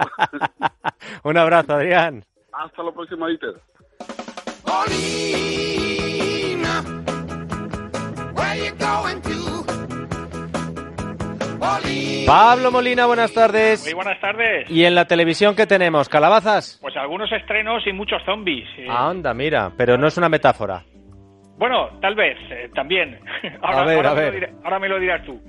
Un 1.23 1.37
abrazo, 1.37 1.73
Adrián. 1.73 2.23
Hasta 2.51 2.83
la 2.83 2.91
próxima, 2.91 3.27
Dieter. 3.27 3.55
Paulina, 4.63 6.03
where 8.35 8.55
you 8.57 8.71
going 8.75 9.21
to? 9.21 9.82
Pablo 12.27 12.71
Molina, 12.71 13.05
buenas 13.05 13.33
tardes. 13.33 13.83
Muy 13.85 13.93
buenas 13.93 14.19
tardes. 14.19 14.69
¿Y 14.69 14.83
en 14.85 14.95
la 14.95 15.05
televisión 15.05 15.55
qué 15.55 15.65
tenemos? 15.65 16.09
¿Calabazas? 16.09 16.77
Pues 16.81 16.95
algunos 16.97 17.31
estrenos 17.31 17.85
y 17.87 17.93
muchos 17.93 18.21
zombies. 18.25 18.67
Eh, 18.77 18.87
Ah, 18.89 19.09
anda, 19.09 19.33
mira, 19.33 19.71
pero 19.77 19.97
no 19.97 20.07
es 20.07 20.17
una 20.17 20.29
metáfora. 20.29 20.83
Bueno, 21.57 21.89
tal 22.01 22.15
vez, 22.15 22.37
eh, 22.49 22.69
también. 22.75 23.17
Ahora, 23.61 23.81
A 23.81 23.85
ver, 23.85 23.95
ahora 23.97 24.11
a 24.11 24.15
me 24.15 24.21
lo 24.25 24.31
ver. 24.31 24.33
dirá- 24.39 24.49
ahora 24.63 24.79
me 24.79 24.89
lo 24.89 24.99
dirás 24.99 25.23
tú. 25.25 25.41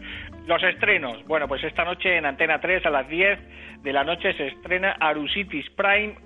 Los 0.46 0.62
estrenos. 0.62 1.24
Bueno, 1.26 1.48
pues 1.48 1.64
esta 1.64 1.84
noche 1.84 2.16
en 2.16 2.26
Antena 2.26 2.60
3 2.60 2.84
a 2.86 2.90
las 2.90 3.08
10 3.08 3.82
de 3.82 3.92
la 3.92 4.04
noche 4.04 4.34
se 4.34 4.48
estrena 4.48 4.92
Arusitis 5.00 5.70
Prime, 5.70 6.16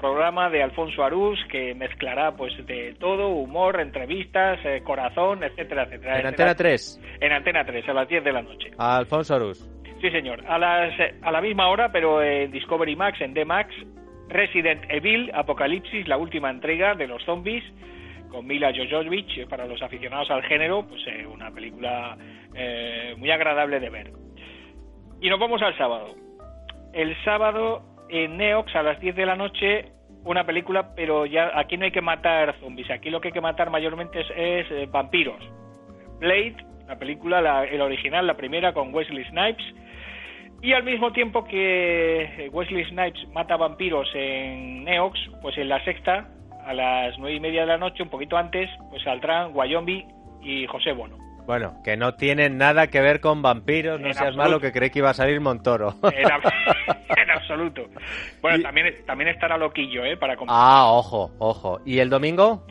programa 0.00 0.50
de 0.50 0.62
Alfonso 0.62 1.04
Arús 1.04 1.38
que 1.48 1.74
mezclará 1.74 2.36
pues 2.36 2.52
de 2.66 2.94
todo, 2.98 3.28
humor, 3.28 3.80
entrevistas, 3.80 4.58
eh, 4.64 4.82
corazón, 4.84 5.44
etcétera, 5.44 5.84
etcétera. 5.84 6.20
En 6.20 6.26
Antena 6.26 6.54
3, 6.54 7.00
En 7.20 7.32
Antena 7.32 7.64
3 7.64 7.88
a 7.88 7.92
las 7.92 8.08
10 8.08 8.24
de 8.24 8.32
la 8.32 8.42
noche. 8.42 8.70
Alfonso 8.78 9.34
Arús. 9.36 9.70
Sí, 10.00 10.10
señor. 10.10 10.44
A, 10.46 10.58
las, 10.58 10.98
eh, 10.98 11.14
a 11.22 11.32
la 11.32 11.40
misma 11.40 11.68
hora, 11.68 11.90
pero 11.90 12.22
en 12.22 12.50
Discovery 12.50 12.94
Max, 12.94 13.20
en 13.20 13.34
D-Max, 13.34 13.74
Resident 14.28 14.84
Evil, 14.88 15.30
Apocalipsis, 15.34 16.06
la 16.06 16.16
última 16.16 16.50
entrega 16.50 16.94
de 16.94 17.06
los 17.06 17.22
zombies, 17.24 17.64
con 18.28 18.46
Mila 18.46 18.72
Jovovich, 18.72 19.38
eh, 19.38 19.46
para 19.46 19.66
los 19.66 19.82
aficionados 19.82 20.30
al 20.30 20.42
género, 20.42 20.86
pues 20.86 21.02
eh, 21.06 21.26
una 21.26 21.50
película 21.50 22.16
eh, 22.58 23.14
muy 23.16 23.30
agradable 23.30 23.80
de 23.80 23.88
ver. 23.90 24.12
Y 25.20 25.28
nos 25.30 25.38
vamos 25.40 25.62
al 25.62 25.76
sábado. 25.78 26.14
El 26.92 27.16
sábado 27.24 27.82
en 28.08 28.36
Neox 28.36 28.74
a 28.74 28.82
las 28.82 29.00
10 29.00 29.14
de 29.16 29.26
la 29.26 29.36
noche 29.36 29.92
una 30.24 30.44
película, 30.44 30.94
pero 30.94 31.24
ya 31.26 31.52
aquí 31.54 31.76
no 31.76 31.84
hay 31.84 31.90
que 31.92 32.00
matar 32.02 32.54
zombies, 32.60 32.90
aquí 32.90 33.08
lo 33.08 33.20
que 33.20 33.28
hay 33.28 33.32
que 33.32 33.40
matar 33.40 33.70
mayormente 33.70 34.20
es, 34.20 34.26
es, 34.36 34.70
eh, 34.72 34.88
vampiros. 34.90 35.38
Blade, 36.18 36.56
la 36.86 36.98
película, 36.98 37.40
la- 37.40 37.64
el 37.64 37.80
original, 37.80 38.26
la 38.26 38.36
primera 38.36 38.72
con 38.74 38.92
Wesley 38.92 39.24
Snipes, 39.26 39.64
y 40.60 40.72
al 40.72 40.82
mismo 40.82 41.12
tiempo 41.12 41.44
que 41.44 42.50
Wesley 42.52 42.84
Snipes 42.86 43.28
mata 43.32 43.56
vampiros 43.56 44.10
en 44.14 44.84
Neox, 44.84 45.18
pues 45.40 45.56
en 45.56 45.68
la 45.68 45.82
sexta, 45.84 46.28
a 46.66 46.74
las 46.74 47.16
nueve 47.18 47.36
y 47.36 47.40
media 47.40 47.60
de 47.62 47.68
la 47.68 47.78
noche, 47.78 48.02
un 48.02 48.10
poquito 48.10 48.36
antes, 48.36 48.68
pues 48.90 49.02
saldrán 49.04 49.52
Wyoming 49.54 50.04
y 50.42 50.66
José 50.66 50.92
Bono. 50.92 51.16
Bueno, 51.48 51.80
que 51.82 51.96
no 51.96 52.14
tiene 52.14 52.50
nada 52.50 52.88
que 52.88 53.00
ver 53.00 53.20
con 53.22 53.40
vampiros, 53.40 53.98
no 53.98 54.08
En 54.08 54.12
seas 54.12 54.26
absoluto. 54.26 54.42
malo 54.44 54.60
que 54.60 54.70
creí 54.70 54.90
que 54.90 54.98
iba 54.98 55.08
a 55.08 55.14
salir 55.14 55.40
Montoro. 55.40 55.94
En, 56.14 56.26
ab- 56.28 56.52
en 57.16 57.30
absoluto. 57.30 57.86
Bueno, 58.42 58.62
también, 58.62 58.94
también 59.06 59.30
estará 59.30 59.56
Loquillo, 59.56 60.04
¿eh? 60.04 60.18
Para 60.18 60.36
ah, 60.48 60.88
ojo, 60.92 61.30
ojo. 61.38 61.80
¿Y 61.86 62.00
el 62.00 62.10
domingo? 62.10 62.66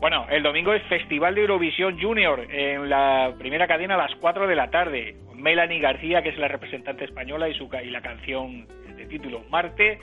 Bueno, 0.00 0.26
el 0.30 0.42
domingo 0.42 0.72
es 0.72 0.82
Festival 0.84 1.34
de 1.34 1.42
Eurovisión 1.42 2.00
Junior 2.00 2.40
en 2.50 2.88
la 2.88 3.34
primera 3.38 3.66
cadena 3.68 3.96
a 3.96 3.98
las 3.98 4.14
4 4.18 4.46
de 4.46 4.56
la 4.56 4.70
tarde. 4.70 5.14
Melanie 5.34 5.78
García, 5.80 6.22
que 6.22 6.30
es 6.30 6.38
la 6.38 6.48
representante 6.48 7.04
española, 7.04 7.50
y, 7.50 7.54
su, 7.54 7.68
y 7.84 7.90
la 7.90 8.00
canción 8.00 8.66
de 8.96 9.04
título 9.08 9.42
Marte. 9.50 9.98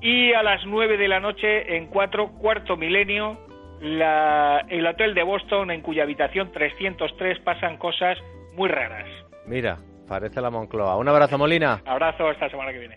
Y 0.00 0.32
a 0.32 0.42
las 0.42 0.66
9 0.66 0.96
de 0.96 1.06
la 1.06 1.20
noche 1.20 1.76
en 1.76 1.86
4, 1.86 2.32
cuarto 2.40 2.76
milenio, 2.76 3.38
la- 3.80 4.64
el 4.68 4.86
hotel 4.86 5.14
de 5.14 5.22
Boston, 5.22 5.70
en 5.70 5.80
cuya 5.82 6.02
habitación 6.04 6.52
303 6.52 7.38
pasan 7.40 7.76
cosas 7.76 8.18
muy 8.54 8.68
raras. 8.68 9.06
Mira, 9.46 9.78
parece 10.08 10.40
la 10.40 10.50
Moncloa. 10.50 10.96
Un 10.96 11.08
abrazo, 11.08 11.38
Molina. 11.38 11.80
Abrazo, 11.86 12.28
hasta 12.28 12.46
la 12.46 12.50
semana 12.50 12.72
que 12.72 12.78
viene. 12.78 12.96